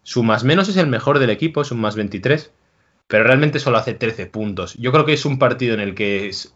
[0.03, 2.53] Su más menos es el mejor del equipo, es un más 23,
[3.07, 4.75] pero realmente solo hace 13 puntos.
[4.75, 6.53] Yo creo que es un partido en el que es,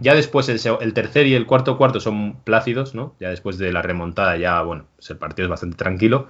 [0.00, 3.14] ya después el, el, tercer y el cuarto cuarto son plácidos, ¿no?
[3.20, 6.28] Ya después de la remontada ya, bueno, pues el partido es bastante tranquilo.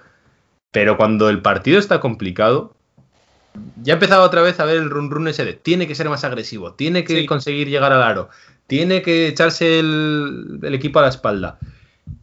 [0.72, 2.74] Pero cuando el partido está complicado,
[3.82, 6.24] ya empezaba otra vez a ver el run run ese de tiene que ser más
[6.24, 7.26] agresivo, tiene que sí.
[7.26, 8.28] conseguir llegar al aro,
[8.66, 11.58] tiene que echarse el, el equipo a la espalda.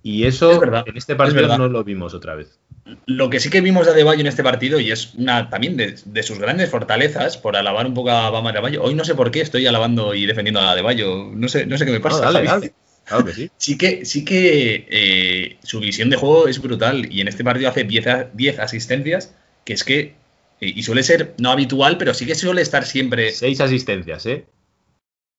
[0.04, 2.60] Y eso en este partido no lo vimos otra vez.
[3.06, 5.96] Lo que sí que vimos de Adebayo en este partido, y es una también de,
[6.06, 9.32] de sus grandes fortalezas, por alabar un poco a Bama Adebayo, hoy no sé por
[9.32, 12.26] qué estoy alabando y defendiendo a Adebayo, no sé, no sé qué me pasa.
[12.26, 12.74] No, dale, dale.
[13.08, 13.52] Claro que sí.
[13.58, 17.70] sí que, sí que eh, su visión de juego es brutal y en este partido
[17.70, 19.36] hace 10, asistencias,
[19.66, 20.16] que es que,
[20.62, 23.32] eh, y suele ser no habitual, pero sí que suele estar siempre...
[23.32, 24.46] 6 asistencias, ¿eh?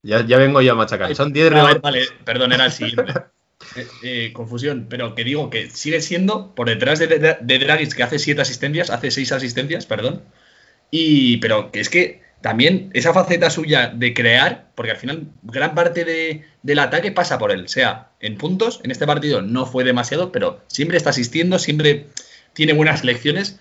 [0.03, 1.15] Ya, ya vengo yo a machacar.
[1.15, 3.13] Son 10 no, vale, vale, perdón, era el siguiente.
[3.75, 8.19] Eh, eh, confusión, pero que digo que sigue siendo por detrás de, de, que hace
[8.19, 10.23] siete asistencias, hace seis asistencias, perdón.
[10.91, 15.75] Y, pero que es que también esa faceta suya de crear, porque al final gran
[15.75, 19.85] parte de, del ataque pasa por él, sea en puntos, en este partido no fue
[19.85, 22.07] demasiado, pero siempre está asistiendo, siempre
[22.53, 23.61] tiene buenas lecciones.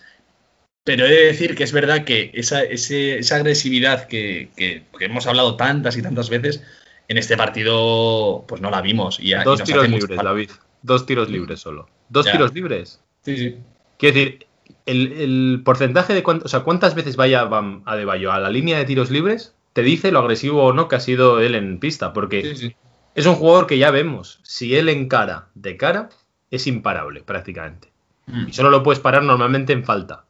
[0.84, 5.58] Pero he de decir que es verdad que esa, esa agresividad que, que hemos hablado
[5.58, 6.64] tantas y tantas veces,
[7.08, 9.20] en este partido pues no la vimos.
[9.20, 10.52] Y, Dos y tiros libres, David.
[10.82, 11.88] Dos tiros libres solo.
[12.10, 12.34] ¿Dos ya.
[12.34, 13.02] tiros libres?
[13.22, 13.58] Sí, sí.
[13.98, 14.48] Quiero decir,
[14.86, 18.40] el, el porcentaje de cuánto, o sea, cuántas veces vaya Bam a De Bayo a
[18.40, 21.54] la línea de tiros libres te dice lo agresivo o no que ha sido él
[21.54, 22.76] en pista, porque sí, sí.
[23.14, 26.10] es un jugador que ya vemos, si él encara de cara,
[26.50, 27.92] es imparable prácticamente.
[28.26, 28.48] Mm.
[28.48, 30.26] Y solo lo puedes parar normalmente en falta.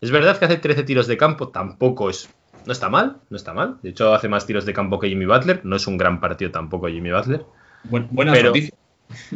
[0.00, 2.30] Es verdad que hace 13 tiros de campo, tampoco es
[2.70, 3.78] no está mal, no está mal.
[3.82, 5.60] De hecho, hace más tiros de campo que Jimmy Butler.
[5.64, 7.44] No es un gran partido tampoco Jimmy Butler.
[7.82, 8.78] Buen, buenas pero, noticias.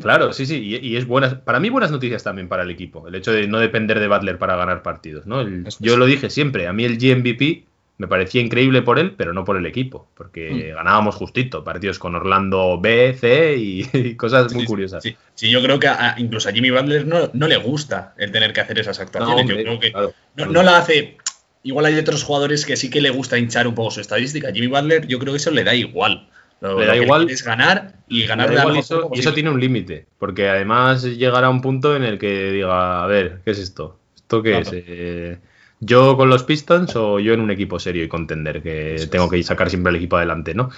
[0.01, 0.61] Claro, sí, sí.
[0.61, 1.35] Y, y, es buenas.
[1.35, 3.09] Para mí, buenas noticias también para el equipo.
[3.09, 5.27] El hecho de no depender de Butler para ganar partidos.
[5.27, 5.41] ¿no?
[5.41, 6.69] El, yo lo dije siempre.
[6.69, 7.65] A mí el GMVP
[7.99, 10.07] me parecía increíble por él, pero no por el equipo.
[10.15, 10.77] Porque mm.
[10.77, 11.65] ganábamos justito.
[11.65, 15.03] Partidos con Orlando B, C y, y cosas muy sí, curiosas.
[15.03, 18.31] Sí, sí, yo creo que a, incluso a Jimmy Butler no, no, le gusta el
[18.31, 19.35] tener que hacer esas actuaciones.
[19.35, 21.17] No, hombre, yo creo que claro, no, no la hace
[21.65, 24.53] igual hay otros jugadores que sí que le gusta hinchar un poco su estadística.
[24.53, 26.29] Jimmy Butler, yo creo que eso le da igual.
[26.61, 29.61] Lo, le da igual es ganar y ganar de igual eso, y eso tiene un
[29.61, 33.99] límite, porque además llegará un punto en el que diga, a ver, ¿qué es esto?
[34.15, 34.71] ¿Esto qué claro.
[34.71, 34.85] es?
[34.87, 35.39] Eh,
[35.81, 39.27] ¿Yo con los Pistons o yo en un equipo serio y contender que eso tengo
[39.27, 39.31] es.
[39.33, 40.71] que sacar siempre el equipo adelante, ¿no?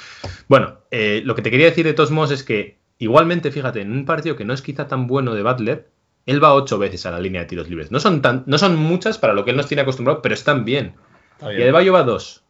[0.48, 3.92] Bueno, eh, lo que te quería decir de todos modos es que igualmente, fíjate, en
[3.92, 5.88] un partido que no es quizá tan bueno de Butler,
[6.26, 7.90] él va ocho veces a la línea de tiros libres.
[7.90, 10.64] No son, tan, no son muchas para lo que él nos tiene acostumbrado, pero están
[10.64, 10.94] bien.
[11.40, 11.58] bien.
[11.58, 12.42] Y Adebayo va dos.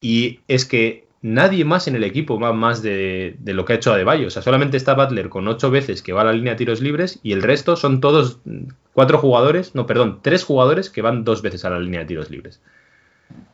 [0.00, 3.76] Y es que nadie más en el equipo va más de, de, lo que ha
[3.76, 4.26] hecho Adebayo.
[4.26, 6.80] O sea, solamente está Butler con ocho veces que va a la línea de tiros
[6.80, 8.40] libres y el resto son todos
[8.94, 12.30] cuatro jugadores, no, perdón, tres jugadores que van dos veces a la línea de tiros
[12.30, 12.60] libres.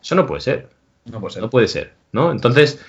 [0.01, 0.71] Eso no puede ser.
[1.05, 1.43] No puede ser.
[1.43, 2.31] No puede ser, ¿no?
[2.31, 2.81] Entonces,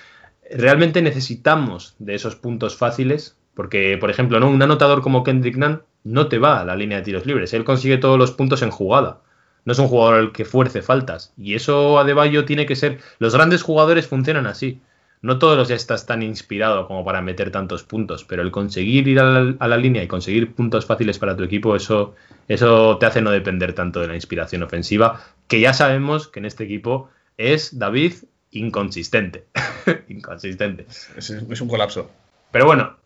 [0.49, 4.49] realmente necesitamos de esos puntos fáciles, porque, por ejemplo, ¿no?
[4.49, 7.53] un anotador como Kendrick Nunn no te va a la línea de tiros libres.
[7.53, 9.19] Él consigue todos los puntos en jugada.
[9.65, 11.33] No es un jugador el que fuerce faltas.
[11.37, 12.99] Y eso, Adebayo, tiene que ser.
[13.17, 14.79] Los grandes jugadores funcionan así.
[15.21, 19.09] No todos los ya estás tan inspirado como para meter tantos puntos, pero el conseguir
[19.09, 22.15] ir a la, a la, línea y conseguir puntos fáciles para tu equipo, eso,
[22.47, 26.45] eso te hace no depender tanto de la inspiración ofensiva, que ya sabemos que en
[26.45, 28.13] este equipo es David
[28.51, 29.47] inconsistente.
[30.07, 30.85] inconsistente.
[31.17, 32.09] Es, es, un colapso.
[32.53, 32.99] Pero bueno,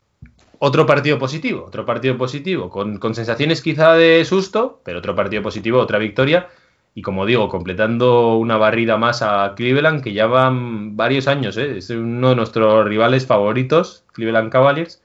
[0.65, 5.43] otro partido positivo, otro partido positivo, con, con, sensaciones quizá de susto, pero otro partido
[5.43, 6.47] positivo, otra victoria.
[6.95, 11.79] Y como digo, completando una barrida más a Cleveland, que ya van varios años, ¿eh?
[11.79, 15.03] es uno de nuestros rivales favoritos, Cleveland Cavaliers.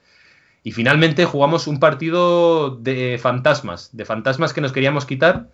[0.63, 5.49] Y finalmente jugamos un partido de fantasmas, de fantasmas que nos queríamos quitar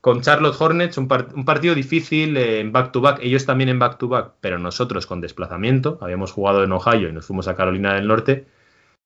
[0.00, 4.26] con Charlotte Hornets, un, part un partido difícil en back-to-back, -back, ellos también en back-to-back,
[4.26, 8.06] -back, pero nosotros con desplazamiento, habíamos jugado en Ohio y nos fuimos a Carolina del
[8.06, 8.46] Norte,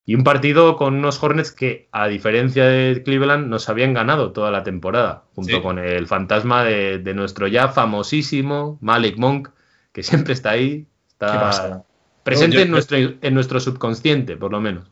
[0.08, 4.52] y un partido con unos Hornets que, a diferencia de Cleveland, nos habían ganado toda
[4.52, 5.60] la temporada, junto sí.
[5.60, 9.48] con el fantasma de, de, nuestro ya famosísimo Malik Monk,
[9.92, 11.82] que siempre está ahí, está
[12.22, 14.88] presente no, yo, en, nuestro, en nuestro subconsciente, por lo menos.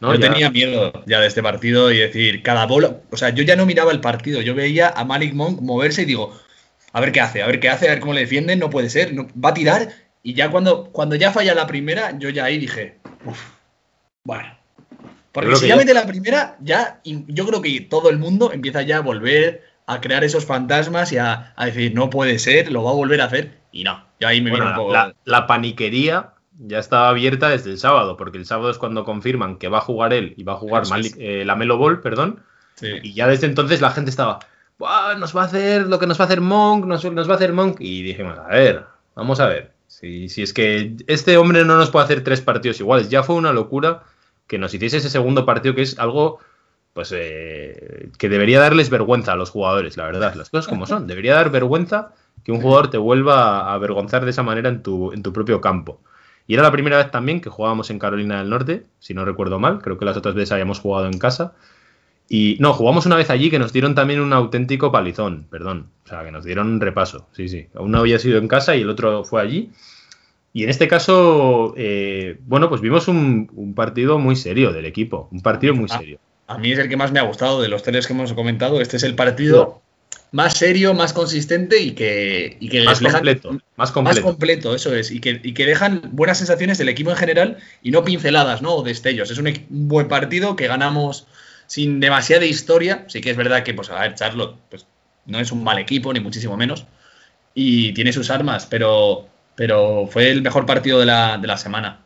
[0.00, 0.12] ¿no?
[0.12, 0.32] Yo ya...
[0.32, 2.96] tenía miedo ya de este partido y decir, cada bola.
[3.12, 6.04] O sea, yo ya no miraba el partido, yo veía a Malik Monk moverse y
[6.04, 6.36] digo,
[6.92, 8.90] a ver qué hace, a ver qué hace, a ver cómo le defienden, no puede
[8.90, 9.88] ser, no, va a tirar.
[10.24, 13.55] Y ya cuando, cuando ya falla la primera, yo ya ahí dije, uff,
[14.26, 14.56] bueno.
[15.32, 18.82] Porque si ya, ya mete la primera, ya yo creo que todo el mundo empieza
[18.82, 22.82] ya a volver a crear esos fantasmas y a, a decir, no puede ser, lo
[22.82, 23.58] va a volver a hacer.
[23.70, 24.92] Y no, yo ahí me bueno, viene un poco.
[24.92, 29.58] La, la paniquería ya estaba abierta desde el sábado, porque el sábado es cuando confirman
[29.58, 32.40] que va a jugar él y va a jugar Malik, eh, la Melo Ball, perdón.
[32.74, 32.88] Sí.
[33.02, 34.40] Y ya desde entonces la gente estaba,
[35.18, 37.36] nos va a hacer lo que nos va a hacer Monk, nos, nos va a
[37.36, 37.76] hacer Monk.
[37.80, 39.72] Y dijimos, a ver, vamos a ver.
[39.86, 43.36] Si, si es que este hombre no nos puede hacer tres partidos iguales, ya fue
[43.36, 44.02] una locura
[44.46, 46.38] que nos hiciese ese segundo partido, que es algo
[46.96, 51.06] pues eh, que debería darles vergüenza a los jugadores, la verdad, las cosas como son.
[51.06, 55.12] Debería dar vergüenza que un jugador te vuelva a avergonzar de esa manera en tu,
[55.12, 56.00] en tu propio campo.
[56.46, 59.58] Y era la primera vez también que jugábamos en Carolina del Norte, si no recuerdo
[59.58, 61.52] mal, creo que las otras veces habíamos jugado en casa.
[62.28, 65.90] Y no, jugamos una vez allí que nos dieron también un auténtico palizón, perdón.
[66.06, 67.66] O sea, que nos dieron un repaso, sí, sí.
[67.74, 69.70] Uno había sido en casa y el otro fue allí.
[70.56, 75.28] Y en este caso, eh, bueno, pues vimos un, un, partido muy serio del equipo,
[75.30, 76.18] un partido muy serio.
[76.46, 78.80] A, mí es el que más me ha gustado de los tres que hemos comentado.
[78.80, 79.82] Este es el partido
[80.32, 84.16] más serio, más consistente y que, y que más, completo, más completo.
[84.16, 85.10] Más completo, eso es.
[85.10, 88.76] Y que, y que, dejan buenas sensaciones del equipo en general y no pinceladas, ¿no?
[88.76, 89.30] O destellos.
[89.30, 91.26] Es un, un, buen partido que ganamos
[91.66, 93.04] sin demasiada historia.
[93.08, 94.86] Sí que es verdad que, pues, a ver, Charlotte pues,
[95.26, 96.86] no es un mal equipo, ni muchísimo menos.
[97.52, 102.00] Y tiene sus armas, pero, pero fue el mejor partido de la, de la semana.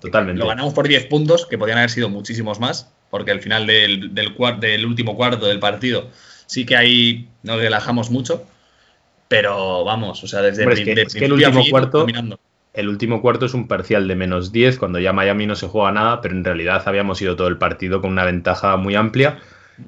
[0.00, 0.38] Totalmente.
[0.38, 4.14] Lo ganamos por 10 puntos, que podían haber sido muchísimos más, porque al final del,
[4.14, 6.10] del, del último cuarto del partido
[6.46, 8.44] sí que ahí nos relajamos mucho,
[9.28, 12.38] pero vamos, o sea, desde Hombre, el, es que, es que el último cuarto dominando.
[12.74, 15.92] El último cuarto es un parcial de menos 10, cuando ya Miami no se juega
[15.92, 19.38] nada, pero en realidad habíamos ido todo el partido con una ventaja muy amplia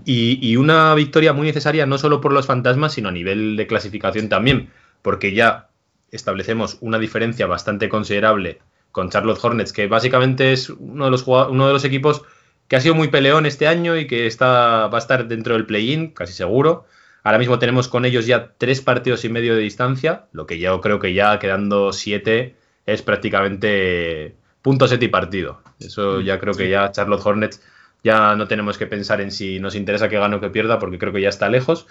[0.05, 3.67] y, y una victoria muy necesaria no solo por los fantasmas, sino a nivel de
[3.67, 4.71] clasificación también,
[5.03, 5.69] porque ya
[6.11, 8.61] establecemos una diferencia bastante considerable
[8.93, 12.23] con Charlotte Hornets, que básicamente es uno de los, uno de los equipos
[12.69, 15.67] que ha sido muy peleón este año y que está, va a estar dentro del
[15.67, 16.87] play-in, casi seguro.
[17.23, 20.81] Ahora mismo tenemos con ellos ya tres partidos y medio de distancia, lo que yo
[20.81, 25.61] creo que ya quedando siete es prácticamente punto set y partido.
[25.79, 27.61] Eso ya creo que ya Charlotte Hornets
[28.03, 30.99] ya no tenemos que pensar en si nos interesa que gane o que pierda, porque
[30.99, 31.87] creo que ya está lejos.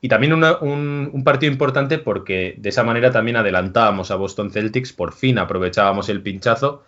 [0.00, 4.50] Y también una, un, un, partido importante porque de esa manera también adelantábamos a Boston
[4.50, 6.84] Celtics, por fin aprovechábamos el pinchazo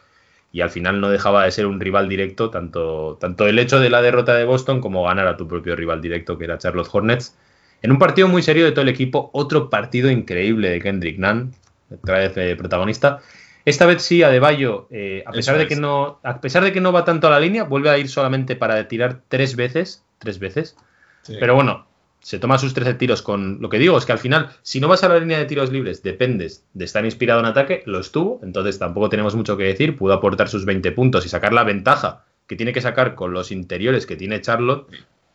[0.52, 3.88] y al final no dejaba de ser un rival directo, tanto, tanto el hecho de
[3.88, 7.36] la derrota de Boston como ganar a tu propio rival directo, que era Charlotte Hornets.
[7.80, 11.54] En un partido muy serio de todo el equipo, otro partido increíble de Kendrick Nunn,
[11.90, 13.20] otra vez eh, protagonista.
[13.64, 16.92] Esta vez sí, Adebayo, eh, a, pesar de que no, a pesar de que no
[16.92, 20.76] va tanto a la línea, vuelve a ir solamente para tirar tres veces, tres veces.
[21.22, 21.36] Sí.
[21.40, 21.86] Pero bueno,
[22.22, 24.88] se toma sus 13 tiros con lo que digo es que al final si no
[24.88, 28.40] vas a la línea de tiros libres dependes de estar inspirado en ataque lo estuvo
[28.44, 32.24] entonces tampoco tenemos mucho que decir pudo aportar sus 20 puntos y sacar la ventaja
[32.46, 34.86] que tiene que sacar con los interiores que tiene Charlotte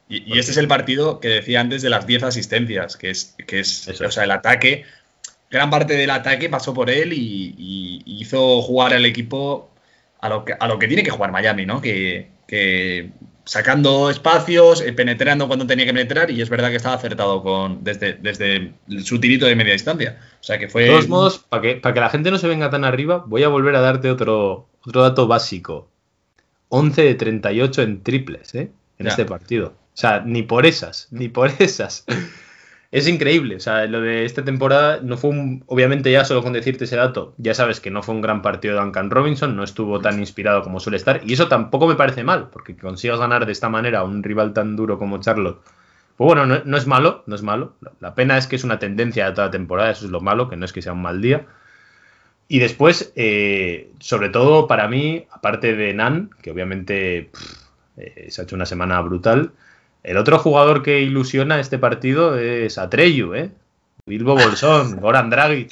[0.09, 3.35] y, y este es el partido que decía antes de las 10 asistencias que es
[3.45, 4.05] que es Eso.
[4.05, 4.85] o sea el ataque
[5.51, 9.69] gran parte del ataque pasó por él y, y, hizo jugar al equipo
[10.21, 13.11] a lo que a lo que tiene que jugar Miami no que, que
[13.47, 17.83] sacando espacios, eh, penetrando cuando tenía que penetrar, y es verdad que estaba acertado con
[17.83, 18.73] desde, desde
[19.03, 20.19] su tirito de media distancia.
[20.39, 20.83] O sea que fue.
[20.83, 23.43] De todos modos, para que, para que la gente no se venga tan arriba, voy
[23.43, 25.89] a volver a darte otro, otro dato básico.
[26.69, 28.69] 11 de 38 en triples, ¿eh?
[28.99, 29.11] En Ya.
[29.11, 29.69] este partido.
[29.69, 32.05] O sea, ni por esas, ni por esas.
[32.89, 36.53] Es increíble, o sea, lo de esta temporada no fue un, obviamente ya solo con
[36.53, 39.63] decirte ese dato, ya sabes que no fue un gran partido de Duncan Robinson, no
[39.63, 43.19] estuvo tan inspirado como suele estar, y eso tampoco me parece mal, porque que consigas
[43.19, 45.59] ganar de esta manera a un rival tan duro como Charlotte,
[46.15, 49.25] pues bueno, no, es malo, no es malo, la pena es que es una tendencia
[49.27, 51.45] de toda temporada, eso es lo malo, que no es que sea un mal día.
[52.47, 57.29] Y después, eh, sobre todo para mí, aparte de Nan, que obviamente
[57.97, 59.51] eh, se ha hecho una semana brutal,
[60.03, 63.51] el otro jugador que ilusiona este partido es Atreyu, ¿eh?
[64.05, 65.71] Bilbo Bolsón, Goran Dragic.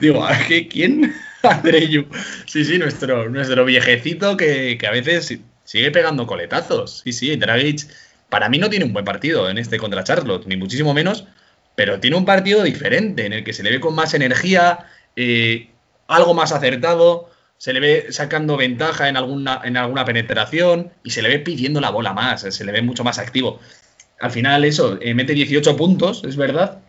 [0.00, 1.12] Digo, ¿a qué- ¿quién?
[1.42, 2.06] Andreyu.
[2.46, 7.00] Sí, sí, nuestro, nuestro viejecito que, que a veces sigue pegando coletazos.
[7.04, 7.86] Sí, sí, Dragic
[8.28, 11.26] para mí no tiene un buen partido en este contra Charlotte, ni muchísimo menos,
[11.74, 14.80] pero tiene un partido diferente en el que se le ve con más energía,
[15.16, 15.68] eh,
[16.08, 21.22] algo más acertado, se le ve sacando ventaja en alguna, en alguna penetración y se
[21.22, 23.60] le ve pidiendo la bola más, se le ve mucho más activo.
[24.20, 26.80] Al final eso, eh, mete 18 puntos, es verdad,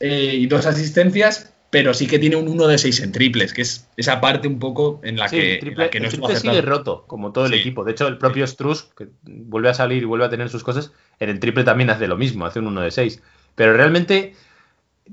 [0.00, 3.62] eh, y dos asistencias, pero sí que tiene un 1 de 6 en triples, que
[3.62, 6.36] es esa parte un poco en la Sí, que, en la que no el triple
[6.36, 7.58] sigue roto, como todo el Sí.
[7.58, 7.84] equipo.
[7.84, 10.92] De hecho, el propio Struz, que vuelve a salir y vuelve a tener sus cosas,
[11.18, 13.22] en el triple también hace lo mismo, hace un 1 de 6.
[13.54, 14.34] Pero realmente,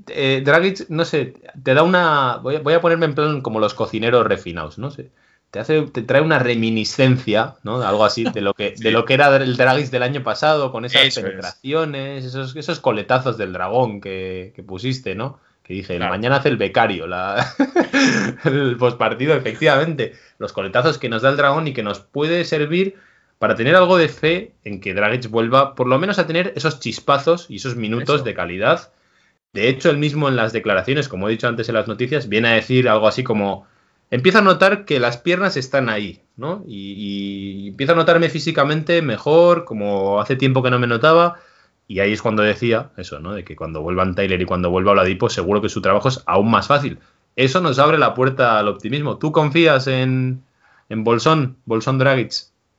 [0.08, 2.36] eh, Dragic, no sé, te da una.
[2.42, 5.10] Voy a, voy a ponerme en plan como los cocineros refinados, no sé.
[5.50, 7.80] Te, hace, te trae una reminiscencia, ¿no?
[7.82, 8.82] Algo así, de lo que, Sí.
[8.82, 11.26] de lo que era el Dragic del año pasado, con esas Eso es.
[11.26, 15.38] penetraciones, esos, esos coletazos del dragón que, que pusiste, ¿no?
[15.62, 16.10] Que dije, Claro.
[16.12, 17.46] mañana hace el becario, la...
[18.44, 20.14] el postpartido, efectivamente.
[20.38, 22.96] Los coletazos que nos da el dragón y que nos puede servir
[23.38, 26.80] para tener algo de fe en que Dragic vuelva por lo menos a tener esos
[26.80, 28.24] chispazos y esos minutos Eso.
[28.24, 28.90] de calidad.
[29.54, 32.48] De hecho, él mismo en las declaraciones, como he dicho antes en las noticias, viene
[32.48, 33.66] a decir algo así como,
[34.10, 36.62] empiezo a notar que las piernas están ahí, ¿no?
[36.66, 41.36] Y, y a notarme físicamente mejor, como hace tiempo que no me notaba.
[41.86, 43.32] Y ahí es cuando decía eso, ¿no?
[43.34, 46.50] De que cuando vuelvan Tyler y cuando vuelva Oladipo, seguro que su trabajo es aún
[46.50, 46.98] más fácil.
[47.36, 49.18] Eso nos abre la puerta al optimismo.
[49.18, 50.42] ¿Tú confías en,
[50.88, 52.32] en Bolsón, Bolsón Dragic?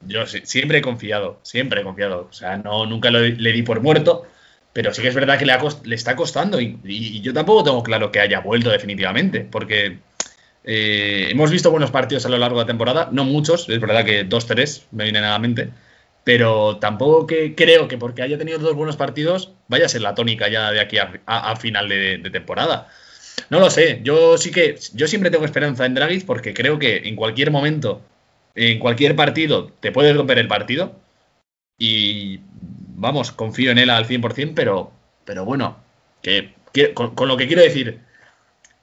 [0.08, 2.28] Yo siempre he confiado, siempre he confiado.
[2.30, 4.26] O sea, no, nunca lo- le di por muerto,
[4.76, 6.60] pero sí que es verdad que le, está costando.
[6.60, 10.00] Y, yo tampoco tengo claro que haya vuelto definitivamente, porque
[10.66, 14.04] eh, hemos visto buenos partidos a lo largo de la temporada, no muchos, es verdad
[14.04, 15.70] que dos, tres me vienen a la mente,
[16.26, 20.14] pero tampoco que creo que porque haya tenido dos buenos partidos vaya a ser la
[20.14, 22.90] tónica ya de aquí a, final de, de temporada.
[23.50, 26.98] No lo sé, yo sí que, yo siempre tengo esperanza en Dragic porque creo que
[27.08, 28.02] en cualquier momento,
[28.56, 31.00] en cualquier partido, te puedes romper el partido
[31.78, 32.40] y
[32.96, 34.92] vamos, confío en él al 100%, pero,
[35.26, 35.78] pero bueno,
[36.22, 38.00] que, que- con, con lo que quiero decir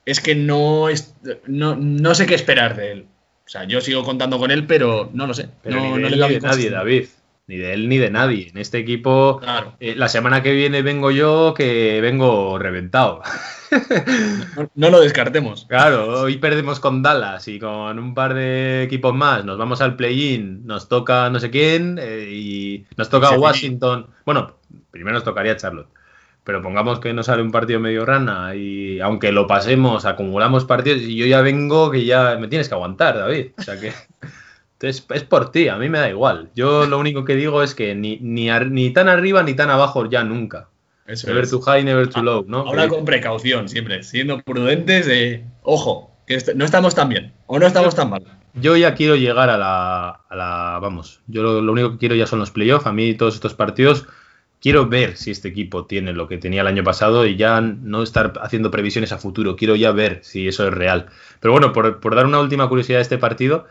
[0.05, 1.15] es que no, es,
[1.47, 3.07] no, no sé qué esperar de él.
[3.45, 5.49] O sea, yo sigo contando con él, pero no lo sé.
[5.63, 7.07] Pero no, no le nadie, David.
[7.49, 8.49] Ni de él ni de nadie.
[8.49, 13.23] En este equipo, Claro, eh, la semana que viene vengo yo que vengo reventado.
[14.57, 15.67] no, no lo descartemos.
[15.69, 19.45] Claro, hoy perdemos con Dallas y con un par de equipos más.
[19.45, 23.33] Nos vamos al play-in, nos toca no sé quién eh, y nos toca.
[23.33, 24.07] Washington.
[24.25, 24.55] Bueno,
[24.91, 25.89] primero nos tocaría Charlotte.
[26.45, 31.03] Pero pongamos que nos sale un partido medio rana y aunque lo pasemos, acumulamos partidos
[31.03, 33.53] y yo ya vengo que ya me tienes que aguantar, David.
[33.57, 33.93] O sea que
[34.83, 36.51] entonces, es por ti, a mí me da igual.
[36.55, 39.71] Yo lo único que digo es que ni, ni, ar- ni tan arriba ni tan
[39.71, 40.69] abajo ya nunca.
[41.07, 41.51] Eso Never es.
[41.51, 42.59] too high, never too low, ¿no?
[42.61, 47.59] Ahora con precaución, siempre, siendo prudentes de, ojo, que est- no estamos tan bien o
[47.59, 48.25] no estamos tan mal.
[48.55, 52.15] Yo ya quiero llegar a la, a la- vamos, yo lo, lo único que quiero
[52.15, 54.07] ya son los playoffs, a mí todos estos partidos,
[54.61, 58.03] quiero ver si este equipo tiene lo que tenía el año pasado y ya no
[58.03, 61.07] estar haciendo previsiones a futuro, quiero ya ver si eso es real.
[61.41, 63.67] Pero bueno, por, por dar una última curiosidad de este partido,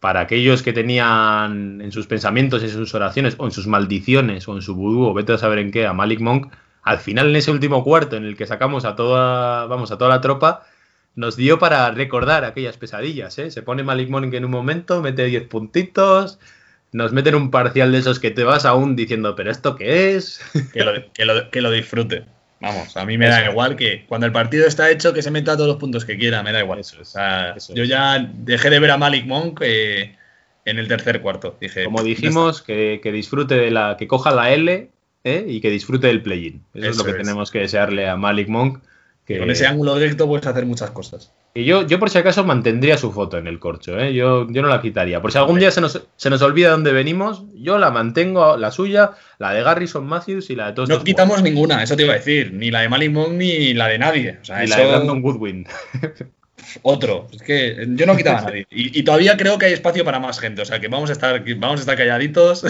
[0.00, 4.54] para aquellos que tenían en sus pensamientos, en sus oraciones, o en sus maldiciones, o
[4.54, 7.36] en su vudú, o vete a saber en qué, a Malik Monk, al final en
[7.36, 10.64] ese último cuarto en el que sacamos a toda, vamos, a toda la tropa,
[11.14, 13.50] nos dio para recordar aquellas pesadillas, ¿eh?
[13.50, 16.38] Se pone Malik Monk en un momento, mete 10 puntitos,
[16.92, 20.40] nos meten un parcial de esos que te vas aún diciendo, ¿pero esto qué es?
[20.72, 22.26] Que lo, que lo- que lo disfrute.
[22.60, 25.56] Vamos, a mí me da igual que cuando el partido está hecho, que se meta
[25.56, 26.78] todos los puntos que quiera, me da igual.
[26.78, 30.16] Eso es, O sea, eso yo ya dejé de ver a Malik Monk eh,
[30.64, 31.56] en el tercer cuarto.
[31.60, 34.90] Dije, Como dijimos, que, que disfrute de la, que coja la L
[35.24, 35.44] ¿eh?
[35.46, 36.62] y que disfrute del play-in.
[36.72, 38.82] Eso, es lo que tenemos que desearle a Malik Monk,
[39.26, 41.32] Que, Con ese ángulo directo puedes hacer muchas cosas.
[41.52, 44.14] y yo, yo por si acaso mantendría su foto en el corcho, ¿eh?
[44.14, 45.20] yo, yo no la quitaría.
[45.20, 48.70] Por si algún día se nos, se nos olvida dónde venimos, yo la mantengo, la
[48.70, 52.12] suya, la de Garrison Matthews y la de todos No quitamos ninguna, eso te iba
[52.12, 52.52] a decir.
[52.52, 54.38] Ni la de Malik Monk ni la de nadie.
[54.40, 55.66] O sea, eso, la de Brandon Goodwin.
[56.82, 57.28] otro.
[57.32, 58.66] Es que yo no quitaba a nadie.
[58.70, 60.62] Y, y todavía creo que hay espacio para más gente.
[60.62, 62.64] O sea, que vamos a estar, vamos a estar calladitos.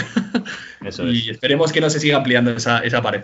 [0.85, 1.29] Eso y es.
[1.29, 3.23] esperemos que no se siga ampliando esa, esa pared.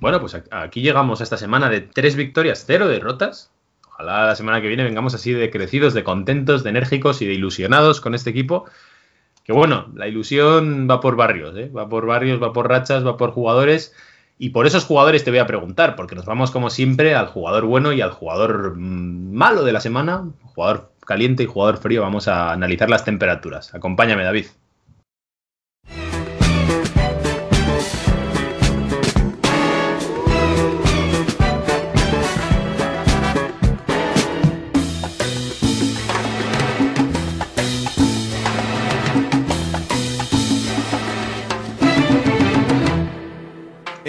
[0.00, 3.50] Bueno, pues aquí llegamos a esta semana de tres victorias, cero derrotas.
[3.84, 7.34] Ojalá la semana que viene vengamos así de crecidos, de contentos, de enérgicos y de
[7.34, 8.66] ilusionados con este equipo.
[9.42, 11.68] Que bueno, la ilusión va por barrios, ¿eh?
[11.76, 13.92] va por barrios, va por rachas, va por jugadores.
[14.38, 17.64] Y por esos jugadores te voy a preguntar, porque nos vamos como siempre al jugador
[17.64, 22.02] bueno y al jugador mm, malo de la semana, jugador caliente y jugador frío.
[22.02, 23.74] Vamos a analizar las temperaturas.
[23.74, 24.46] Acompáñame, David.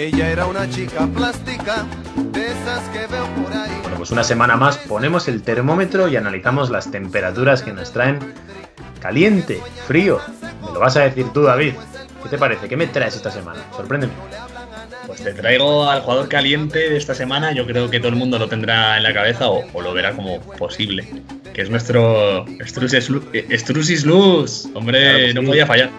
[0.00, 1.84] Ella era una chica plástica,
[2.32, 3.70] de esas que veo por ahí.
[3.82, 8.18] Bueno, pues una semana más ponemos el termómetro y analizamos las temperaturas que nos traen
[8.98, 10.18] caliente, frío.
[10.64, 11.74] Me lo vas a decir tú, David.
[12.22, 12.66] ¿Qué te parece?
[12.66, 13.60] ¿Qué me traes esta semana?
[13.76, 14.14] Sorpréndeme.
[15.06, 17.52] Pues te traigo al jugador caliente de esta semana.
[17.52, 20.12] Yo creo que todo el mundo lo tendrá en la cabeza o, o lo verá
[20.12, 21.06] como posible.
[21.52, 24.66] Que es nuestro Strusis eh, Luz.
[24.72, 25.90] Hombre, Claro no podía fallar.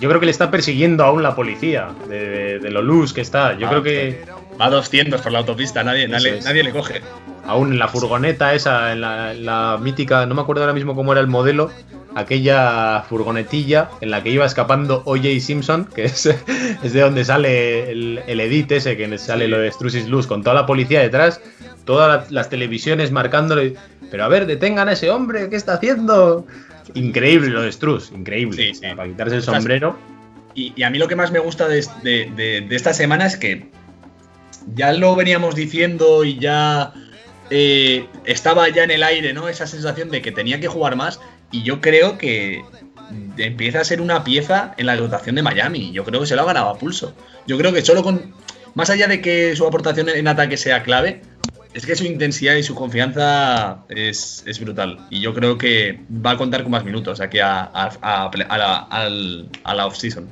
[0.00, 3.20] Yo creo que le está persiguiendo aún la policía de, de- de lo luz que
[3.20, 3.56] está.
[3.58, 4.20] Yo Ah, creo que
[4.60, 7.02] Va a 200 por la autopista, nadie, nadie, le coge.
[7.46, 10.94] aún en la furgoneta esa, en la, en la mítica, no me acuerdo ahora mismo
[10.94, 11.70] cómo era el modelo,
[12.14, 15.28] aquella furgonetilla en la que iba escapando O.J.
[15.40, 16.24] Simpson, que es,
[16.82, 20.42] es de donde sale el, el edit ese, que sale lo de Strusis Luz, con
[20.42, 21.42] toda la policía detrás,
[21.84, 23.74] todas las, las televisiones marcándole,
[24.10, 26.46] pero a ver, detengan a ese hombre, ¿qué está haciendo?
[26.94, 28.56] Increíble lo de Strus, increíble.
[28.56, 28.86] Sí, sí.
[28.94, 29.96] Para quitarse el sombrero.
[30.54, 33.26] Y, y a mí lo que más me gusta de, de- de- de esta semana
[33.26, 33.68] es que
[34.74, 36.92] ya lo veníamos diciendo y ya
[37.50, 39.48] eh, estaba ya en el aire, ¿no?
[39.48, 41.20] Esa sensación de que tenía que jugar más.
[41.52, 42.62] Y yo creo que
[43.36, 45.92] empieza a ser una pieza en la rotación de Miami.
[45.92, 47.14] Yo creo que se lo ha ganado a pulso.
[47.46, 48.34] Yo creo que solo con.
[48.74, 51.22] Más allá de que su aportación en ataque sea clave,
[51.76, 54.98] es que su intensidad y su confianza es, es brutal.
[55.10, 58.58] Y yo creo que va a contar con más minutos aquí a, a- a- a
[58.58, 60.28] la, la off-season.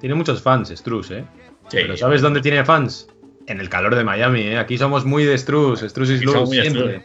[0.00, 1.24] Tiene muchos fans, Strus, ¿eh?
[1.68, 1.78] Sí.
[1.80, 3.08] Pero ¿sabes dónde tiene fans?
[3.46, 4.58] En el calor de Miami, ¿eh?
[4.58, 7.02] Aquí somos muy de Strus, Strus y de siempre.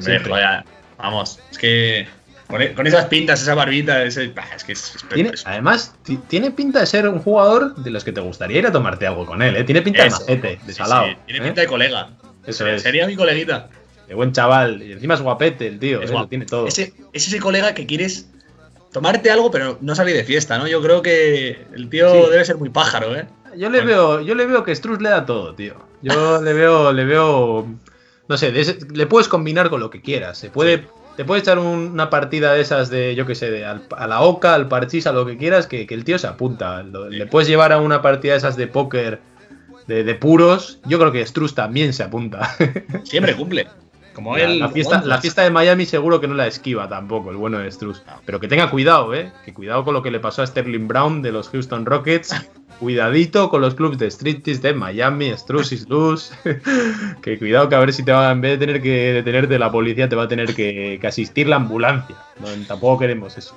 [0.00, 0.30] Siempre.
[0.32, 0.64] vaya,
[0.98, 2.06] vamos, es que
[2.48, 5.94] con, e- con esas pintas, esa barbita, ese, es que es, es- Tiene, es- además,
[6.02, 9.06] ti- tiene pinta de ser un jugador de los que te gustaría ir a tomarte
[9.06, 9.64] algo con él, ¿eh?
[9.64, 10.24] Tiene pinta eso.
[10.24, 11.06] de majete, de Sí, salado.
[11.06, 11.48] sí, tiene ¿eh?
[11.48, 12.08] pinta de colega.
[12.46, 12.82] Eso Sería- es.
[12.82, 13.68] Sería mi coleguita.
[14.08, 14.82] De buen chaval.
[14.82, 16.12] Y encima es guapete el tío, Es ¿eh?
[16.12, 16.28] Guapo.
[16.28, 16.66] tiene todo.
[16.66, 18.28] Ese, es ese colega que quieres
[18.92, 20.68] tomarte algo, pero no salir de fiesta, ¿no?
[20.68, 22.30] Yo creo que el tío Sí.
[22.30, 23.26] debe ser muy pájaro, ¿eh?
[23.56, 25.74] Yo le veo, yo le veo que Strus le da todo, tío.
[26.02, 27.66] Yo le veo, le veo.
[28.28, 30.38] No sé, le puedes combinar con lo que quieras.
[30.38, 30.86] Se puede.
[31.16, 34.08] Te puedes echar un- una partida de esas de, yo qué sé, de al- a
[34.08, 36.82] la oca, al parchís, a lo que quieras, que, que el tío se apunta.
[36.82, 39.20] Lo- Le puedes llevar a una partida de esas de póker
[39.86, 40.80] de, de puros.
[40.86, 42.54] Yo creo que Strus también se apunta.
[43.04, 43.66] Siempre cumple.
[44.14, 44.58] Como La, él.
[44.60, 47.70] la fiesta, la fiesta de Miami seguro que no la esquiva tampoco, el bueno de
[47.70, 48.02] Struz.
[48.24, 49.32] Pero que tenga cuidado, ¿eh?
[49.44, 52.34] Que cuidado con lo que le pasó a Sterling Brown de los Houston Rockets.
[52.80, 56.32] Cuidadito con los clubes de striptease de Miami, Struz y Sluz.
[57.22, 59.70] que cuidado que a ver si te va, en vez de tener que detenerte la
[59.70, 62.16] policía, te va a tener que, que asistir la ambulancia.
[62.40, 63.56] No, tampoco queremos eso.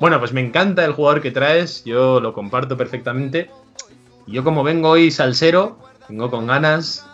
[0.00, 3.50] Bueno, pues me encanta el jugador que traes, yo lo comparto perfectamente.
[4.26, 7.06] Y yo como vengo hoy salsero, vengo con ganas,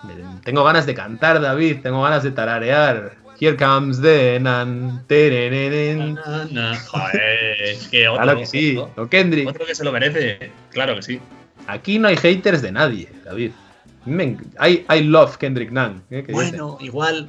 [0.45, 3.17] tengo ganas de cantar, David, tengo ganas de tararear.
[3.39, 5.05] Here comes the nan.
[6.89, 9.49] Joder, es que otro, Claro que sí, otro, o Kendrick.
[9.49, 10.51] otro que se lo merece.
[10.71, 11.21] Claro que sí.
[11.67, 13.53] Aquí no hay haters de nadie, David.
[14.07, 16.03] Me I, I love Kendrick Nunn.
[16.11, 16.25] ¿eh?
[16.31, 17.29] Bueno, igual.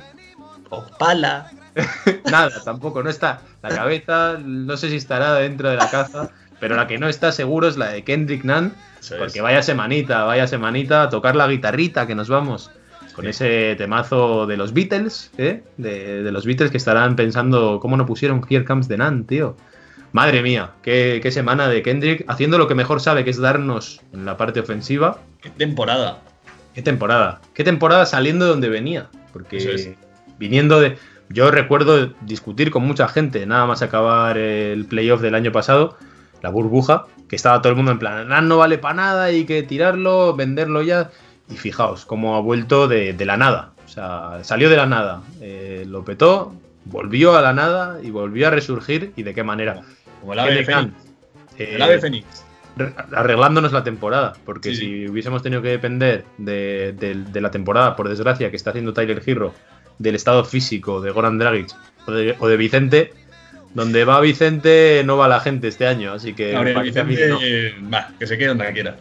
[0.70, 1.52] Opala.
[1.76, 3.42] dice, Nada, tampoco, no está.
[3.62, 6.30] La cabeza, no sé si estará dentro de la caza,
[6.60, 8.74] pero la que no está seguro es la de Kendrick Nunn.
[9.00, 9.20] Eso es.
[9.22, 12.72] Porque vaya semanita, vaya semanita a tocar la guitarrita que nos vamos.
[13.14, 13.30] Con Sí.
[13.32, 15.64] ese temazo de los Beatles, ¿eh?
[15.78, 19.56] De, de los Beatles que estarán pensando cómo no pusieron Here Comes the Nun, tío.
[20.14, 24.02] Madre mía, qué, qué semana de Kendrick, haciendo lo que mejor sabe, que es darnos
[24.14, 25.18] en la parte ofensiva.
[25.42, 26.20] Qué temporada.
[26.74, 29.08] Qué temporada, qué temporada saliendo de donde venía.
[29.34, 29.90] Porque es.
[30.38, 30.98] viniendo de...
[31.30, 35.98] Yo recuerdo discutir con mucha gente, nada más acabar el playoff del año pasado,
[36.42, 39.46] la burbuja, que estaba todo el mundo en plan, "Ah, no vale para nada, hay
[39.46, 41.10] que tirarlo, venderlo ya.
[41.50, 43.72] Y fijaos, cómo ha vuelto de, de la nada.
[43.86, 46.54] O sea, salió de la nada, eh, lo petó,
[46.86, 49.14] volvió a la nada y volvió a resurgir.
[49.16, 49.82] ¿Y de qué manera?
[50.20, 50.94] Como el ave Kendrick Fénix.
[51.58, 52.26] Eh, El ave Fénix.
[52.76, 54.34] re- arreglándonos la temporada.
[54.46, 55.10] Porque Sí, si sí.
[55.10, 59.22] hubiésemos tenido que depender de, de- de la temporada, por desgracia, que está haciendo Tyler
[59.22, 59.54] Girro,
[60.00, 61.70] del estado físico de Goran Dragic
[62.06, 63.14] o de, o de Vicente,
[63.74, 66.14] donde va Vicente no va la gente este año.
[66.14, 67.40] Así que Gabriel Vicente, no.
[67.42, 68.98] eh, va, que se quede donde quiera.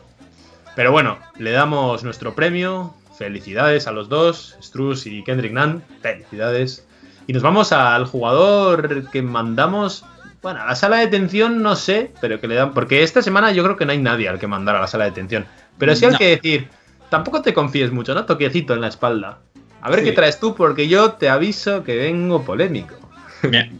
[0.74, 2.94] Pero bueno, le damos nuestro premio.
[3.18, 5.82] Felicidades a los dos, Struz y Kendrick Nunn.
[6.02, 6.86] Felicidades.
[7.26, 10.04] Y nos vamos al jugador que mandamos.
[10.42, 12.74] Bueno, a la sala de detención no sé, pero que le dan.
[12.74, 15.04] Porque esta semana yo creo que no hay nadie al que mandar a la sala
[15.04, 15.46] de detención.
[15.78, 16.18] Pero sí hay No.
[16.18, 16.68] que decir,
[17.08, 18.26] tampoco te confíes mucho, ¿no?
[18.26, 19.38] Toquecito en la espalda.
[19.80, 20.04] A ver Sí.
[20.06, 22.94] qué traes tú, porque yo te aviso que vengo polémico.
[23.42, 23.70] Mie-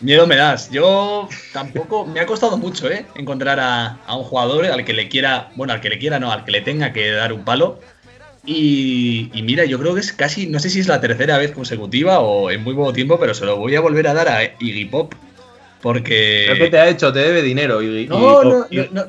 [0.00, 0.70] Miedo me das.
[0.70, 2.06] Yo tampoco.
[2.06, 3.04] Me ha costado mucho, ¿eh?
[3.16, 5.50] Encontrar a, a un jugador al que le quiera.
[5.56, 7.80] Bueno, al que le quiera, no, al que le tenga que dar un palo.
[8.46, 10.46] Y, y mira, yo creo que es casi.
[10.46, 13.44] No sé si es la tercera vez consecutiva o en muy poco tiempo, pero se
[13.44, 15.14] lo voy a volver a dar a Iggy Pop.
[15.82, 16.46] Porque.
[16.58, 17.82] Que te ha hecho, te debe dinero.
[17.82, 19.04] Y, y- No, no, no,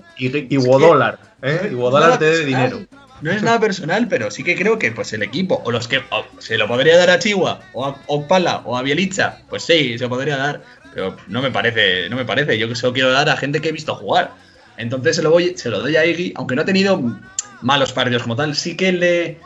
[0.58, 1.70] Wodólar, ¿eh?
[2.08, 2.80] Nada te debe dinero.
[3.22, 6.00] No es nada personal, pero sí que creo que pues el equipo, o los que
[6.00, 9.96] o se lo podría dar a Chihuahua, o a Okpala, o a Bielicha, pues sí,
[10.00, 10.64] se podría dar,
[10.94, 12.58] pero no me parece, no me parece.
[12.58, 14.32] Yo que se lo quiero dar a gente que he visto jugar.
[14.78, 17.02] Entonces se lo voy, se lo doy a Iggy, aunque no ha tenido
[17.62, 18.56] malos partidos como tal.
[18.56, 19.38] Sí que el de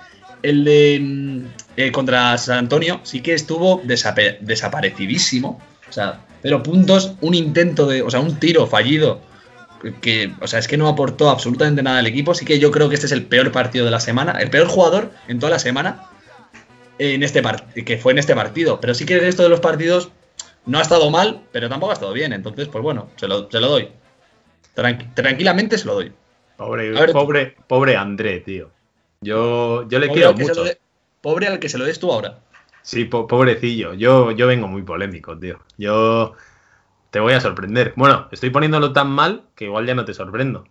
[0.43, 1.45] el de mm,
[1.77, 5.61] eh, contra San Antonio sí que estuvo desaparecidísimo.
[5.89, 9.21] O sea, pero puntos, un intento de, o sea, un tiro fallido
[10.01, 12.31] que, o sea, es que no aportó absolutamente nada al equipo.
[12.31, 14.67] Así que yo creo que este es el peor partido de la semana, el peor
[14.67, 16.05] jugador en toda la semana
[16.97, 17.41] en este
[17.85, 18.79] que fue en este partido.
[18.79, 20.11] Pero sí que el resto de los partidos
[20.65, 22.33] no ha estado mal, pero tampoco ha estado bien.
[22.33, 23.89] Entonces, pues bueno, se lo, se lo doy.
[24.75, 26.11] Tranqui- tranquilamente se lo doy.
[26.57, 28.69] Pobre, ver, pobre, pobre André, tío.
[29.21, 30.63] Yo, yo le quiero mucho.
[31.21, 32.39] pobre al que se lo des tú ahora.
[32.81, 33.93] Sí, po- pobrecillo.
[33.93, 35.59] Yo, yo vengo muy polémico, tío.
[35.77, 36.33] Yo
[37.09, 37.93] te voy a sorprender.
[37.95, 40.67] Bueno, estoy poniéndolo tan mal que igual ya no te sorprendo.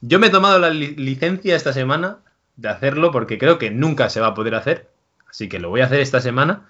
[0.00, 2.18] Yo me he tomado la li- licencia esta semana
[2.56, 4.88] de hacerlo porque creo que nunca se va a poder hacer.
[5.28, 6.66] Así que lo voy a hacer esta semana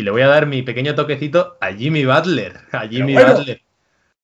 [0.00, 2.58] y le voy a dar mi pequeño toquecito a Jimmy Butler.
[2.72, 3.60] A Jimmy bueno, Butler.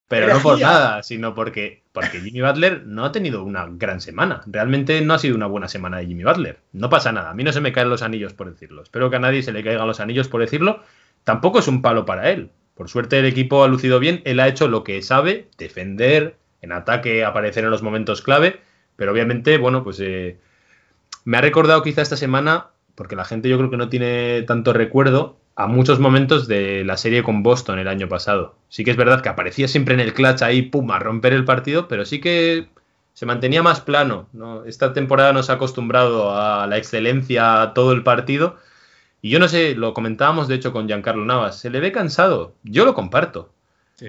[0.08, 4.42] Pero no por nada, sino porque, porque Jimmy Butler no ha tenido una gran semana.
[4.46, 6.60] Realmente no ha sido una buena semana de Jimmy Butler.
[6.72, 7.28] No pasa nada.
[7.28, 8.82] A mí no se me caen los anillos por decirlo.
[8.82, 10.82] Espero que a nadie se le caigan los anillos por decirlo.
[11.24, 12.50] Tampoco es un palo para él.
[12.74, 14.22] Por suerte el equipo ha lucido bien.
[14.24, 18.60] Él ha hecho lo que sabe, defender, en ataque, aparecer en los momentos clave.
[18.96, 20.38] Pero obviamente, bueno, pues eh,
[21.24, 24.72] me ha recordado quizá esta semana, porque la gente yo creo que no tiene tanto
[24.72, 28.56] recuerdo, a muchos momentos de la serie con Boston el año pasado.
[28.68, 31.46] Sí que es verdad que aparecía siempre en el clutch ahí, pum, a romper el
[31.46, 32.68] partido, pero sí que
[33.14, 34.28] se mantenía más plano.
[34.34, 34.64] ¿no?
[34.66, 38.56] Esta temporada nos ha acostumbrado a la excelencia todo el partido.
[39.22, 42.54] Y yo no sé, lo comentábamos de hecho con Giancarlo Navas, se le ve cansado.
[42.62, 43.50] Yo lo comparto.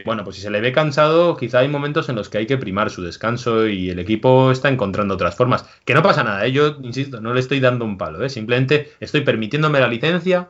[0.03, 2.57] Bueno, pues si se le ve cansado, quizá hay momentos en los que hay que
[2.57, 5.65] primar su descanso y el equipo está encontrando otras formas.
[5.85, 6.51] Que no pasa nada, ¿eh?
[6.51, 8.29] yo insisto, no le estoy dando un palo, ¿eh?
[8.29, 10.49] simplemente estoy permitiéndome la licencia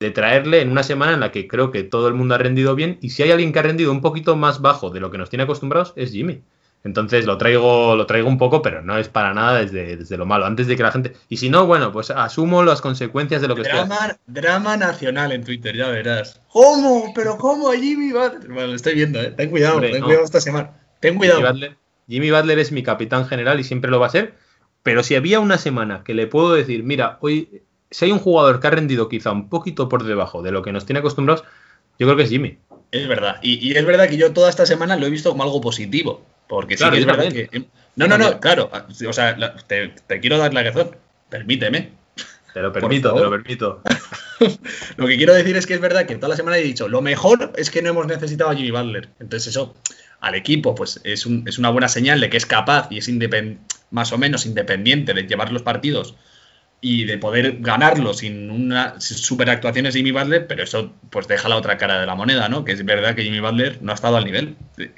[0.00, 2.74] de traerle en una semana en la que creo que todo el mundo ha rendido
[2.74, 5.18] bien y si hay alguien que ha rendido un poquito más bajo de lo que
[5.18, 6.42] nos tiene acostumbrados es Jimmy.
[6.84, 10.26] Entonces lo traigo, lo traigo un poco, pero no es para nada desde, desde lo
[10.26, 10.44] malo.
[10.44, 11.14] Antes de que la gente.
[11.30, 13.94] Y si no, bueno, pues asumo las consecuencias de lo que estoy haciendo.
[13.94, 16.42] Drama, drama nacional en Twitter, ya verás.
[16.52, 17.12] ¿Cómo?
[17.14, 17.72] ¿Pero cómo?
[17.72, 18.52] Jimmy Butler.
[18.52, 19.30] Bueno, lo estoy viendo, ¿eh?
[19.30, 20.06] Ten cuidado, Hombre, ten no.
[20.06, 20.72] cuidado esta semana.
[21.00, 21.38] Ten cuidado.
[21.38, 21.76] Jimmy Butler,
[22.06, 24.34] Jimmy Butler es mi capitán general y siempre lo va a ser.
[24.82, 28.60] Pero si había una semana que le puedo decir, mira, hoy, si hay un jugador
[28.60, 31.44] que ha rendido quizá un poquito por debajo de lo que nos tiene acostumbrados,
[31.98, 32.58] yo creo que es Jimmy.
[32.92, 33.36] Es verdad.
[33.40, 36.22] Y, y es verdad que yo toda esta semana lo he visto como algo positivo.
[36.48, 37.64] Porque Claro, sí que es verdad que.
[37.96, 38.70] No, no, no, claro.
[39.08, 39.36] O sea,
[39.66, 40.96] te, te quiero dar la razón.
[41.28, 41.90] Permíteme.
[42.52, 43.82] Te lo permito, te lo permito.
[44.96, 47.00] Lo que quiero decir es que es verdad que toda la semana he dicho, lo
[47.00, 49.08] mejor es que no hemos necesitado a Jimmy Butler.
[49.20, 49.74] Entonces eso,
[50.20, 53.08] al equipo, pues es, un- es una buena señal de que es capaz y es
[53.90, 56.16] más o menos independiente de llevar los partidos
[56.86, 61.48] y de poder ganarlo sin una super actuaciones de Jimmy Butler, pero eso pues deja
[61.48, 62.62] la otra cara de la moneda, ¿no?
[62.62, 64.54] Que es verdad que Jimmy Butler no ha estado al nivel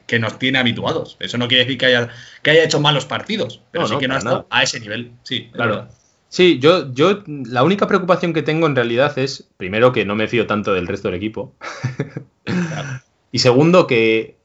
[0.08, 1.16] que nos tiene habituados.
[1.20, 2.08] Eso no quiere decir que haya,
[2.42, 4.80] que haya hecho malos partidos, pero No, sí no, que no ha estado a ese
[4.80, 5.12] nivel.
[5.22, 5.86] Sí, Claro.
[6.28, 10.26] Sí, yo, yo, la única preocupación que tengo en realidad es, primero, que no me
[10.26, 11.54] fío tanto del resto del equipo.
[13.30, 14.36] y segundo, que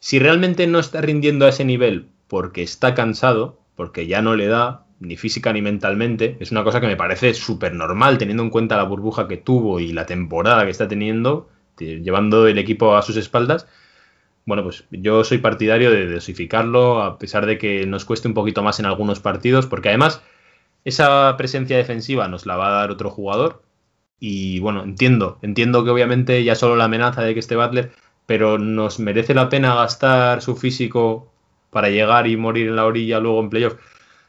[0.00, 4.48] si realmente no está rindiendo a ese nivel porque está cansado, porque ya no le
[4.48, 8.50] da, ni física ni mentalmente, es una cosa que me parece súper normal teniendo en
[8.50, 12.96] cuenta la burbuja que tuvo y la temporada que está teniendo, te- llevando el equipo
[12.96, 13.66] a sus espaldas.
[14.46, 18.62] Bueno, pues yo soy partidario de dosificarlo, a pesar de que nos cueste un poquito
[18.62, 20.22] más en algunos partidos, porque además
[20.84, 23.62] esa presencia defensiva nos la va a dar otro jugador.
[24.20, 27.92] Y bueno, entiendo, entiendo que obviamente ya solo la amenaza de que esté Butler,
[28.26, 31.32] pero nos merece la pena gastar su físico
[31.70, 33.74] para llegar y morir en la orilla luego en playoff.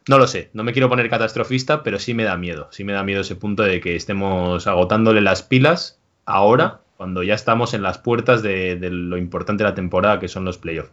[0.10, 2.94] No lo sé, no me quiero poner catastrofista, pero sí me da miedo, sí me
[2.94, 7.84] da miedo ese punto de que estemos agotándole las pilas ahora, cuando ya estamos en
[7.84, 10.90] las puertas de, de lo importante de la temporada, que son los playoffs.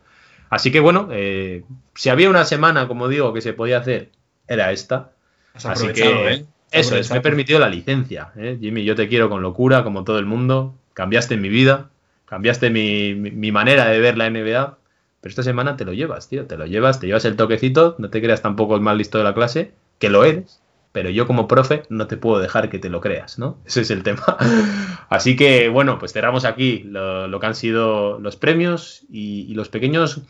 [0.51, 1.65] Así que bueno, eh,
[1.95, 4.11] si había una semana, como digo, que se podía hacer,
[4.49, 5.13] era esta.
[5.65, 6.45] Así que ¿eh?
[6.71, 8.33] eso es, me he permitido la licencia.
[8.37, 8.59] ¿eh?
[8.61, 10.75] Jimmy, yo te quiero con locura, como todo el mundo.
[10.93, 11.89] Cambiaste mi vida,
[12.27, 14.77] cambiaste mi, mi, mi manera de ver la NBA.
[15.27, 18.11] Pero esta semana te lo llevas, tío, te lo llevas, te llevas el toquecito, no
[18.11, 20.63] te creas tampoco el más listo de la clase, que lo eres,
[20.93, 23.59] pero yo como profe no te puedo dejar que te lo creas, ¿no?
[23.67, 24.23] Ese es el tema.
[25.09, 29.69] Así que, bueno, pues cerramos aquí lo, que han sido los premios y, y, los
[29.69, 30.21] pequeños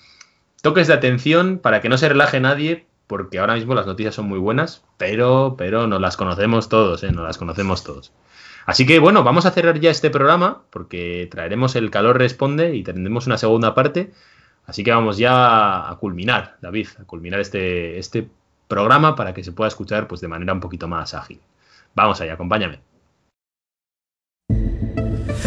[0.62, 4.26] toques de atención para que no se relaje nadie, porque ahora mismo las noticias son
[4.26, 7.12] muy buenas, pero, pero nos las conocemos todos, ¿eh?
[7.12, 8.14] Nos las conocemos todos.
[8.64, 12.82] Así que, bueno, vamos a cerrar ya este programa, porque traeremos el calor responde y
[12.82, 14.11] tendremos una segunda parte.
[14.67, 18.29] Así que vamos ya a culminar, David, a culminar este, este
[18.69, 21.41] programa para que se pueda escuchar pues, de manera un poquito más ágil.
[21.95, 22.81] Vamos allá, acompáñame.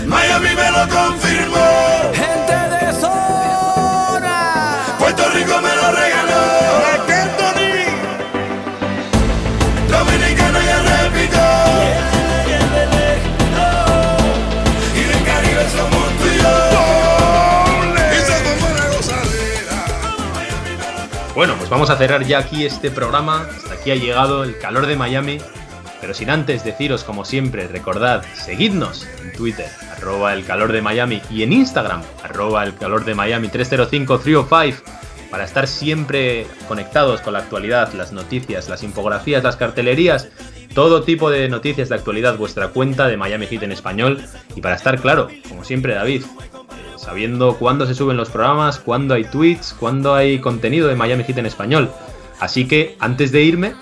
[0.08, 2.14] Miami me lo confirmó.
[2.14, 4.96] Gente de zona.
[4.98, 5.69] Puerto Rico me
[21.40, 23.48] Bueno, pues vamos a cerrar ya aquí este programa.
[23.56, 25.38] Hasta aquí ha llegado el calor de Miami.
[26.02, 31.22] Pero sin antes deciros, como siempre, recordad, seguidnos en Twitter, arroba el calor de Miami,
[31.30, 34.82] y en Instagram, arroba el calor de Miami 305-305,
[35.32, 40.28] para estar siempre conectados con la actualidad, las noticias, las infografías, las cartelerías,
[40.74, 44.22] todo tipo de noticias de actualidad, vuestra cuenta de Miami Heat en español,
[44.58, 46.24] y para estar claro, como siempre, David,
[47.00, 51.38] sabiendo cuándo se suben los programas, cuándo hay tweets, cuándo hay contenido de Miami Heat
[51.38, 51.91] en español.
[52.39, 53.74] Así que, antes de irme,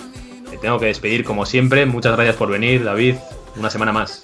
[0.49, 1.85] te tengo que despedir como siempre.
[1.85, 3.15] Muchas gracias por venir, David.
[3.55, 4.23] Una semana más.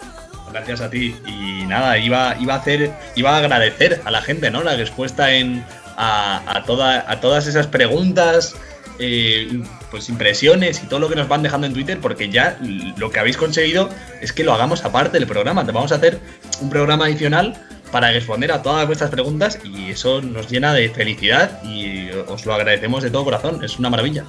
[0.51, 1.15] Gracias a ti.
[1.25, 4.63] Y nada, iba, iba a hacer, iba a agradecer a la gente, ¿no?
[4.63, 5.65] La respuesta en
[5.97, 8.55] a, a, a todas esas preguntas,
[8.99, 12.59] eh, pues impresiones y todo lo que nos van dejando en Twitter, porque ya
[12.97, 13.89] lo que habéis conseguido
[14.21, 15.65] es que lo hagamos aparte del programa.
[15.65, 16.19] Te vamos a hacer
[16.61, 17.55] un programa adicional
[17.93, 22.55] para responder a todas vuestras preguntas y eso nos llena de felicidad y os lo
[22.55, 23.63] agradecemos de todo corazón.
[23.63, 24.25] Es una maravilla.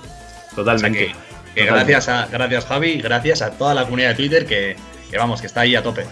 [0.54, 1.04] Totalmente.
[1.04, 1.16] O sea
[1.54, 4.76] que, que gracias, a, gracias Javi, gracias a toda la comunidad de Twitter que,
[5.10, 6.04] que, vamos, que está ahí a tope.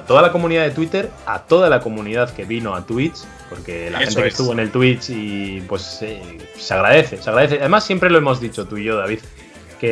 [0.00, 3.16] A toda la comunidad de Twitter, a toda la comunidad que vino a Twitch,
[3.50, 4.34] porque la Eso gente que es.
[4.34, 7.58] estuvo en el Twitch y pues eh, se agradece, se agradece.
[7.60, 9.18] Además siempre lo hemos dicho tú y yo, David,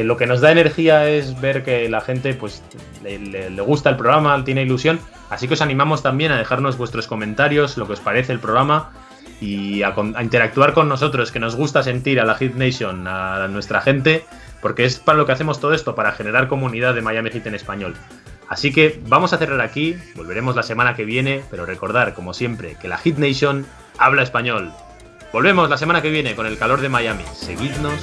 [0.05, 2.63] lo que nos da energía es ver que la gente pues
[3.03, 5.01] le, gusta el programa, tiene ilusión.
[5.31, 8.91] Así que os animamos también a dejarnos vuestros comentarios, lo que os parece el programa
[9.41, 13.81] y a, interactuar con nosotros, que nos gusta sentir a la Hit Nation, a nuestra
[13.81, 14.25] gente,
[14.61, 17.55] porque es para lo que hacemos todo esto, para generar comunidad de Miami Heat en
[17.55, 17.95] español.
[18.49, 22.77] Así que vamos a cerrar aquí, volveremos la semana que viene, pero recordar, como siempre,
[22.81, 23.67] que la Hit Nation
[23.99, 24.73] habla español.
[25.33, 27.25] Volvemos la semana que viene con el calor de Miami.
[27.33, 28.01] Seguidnos.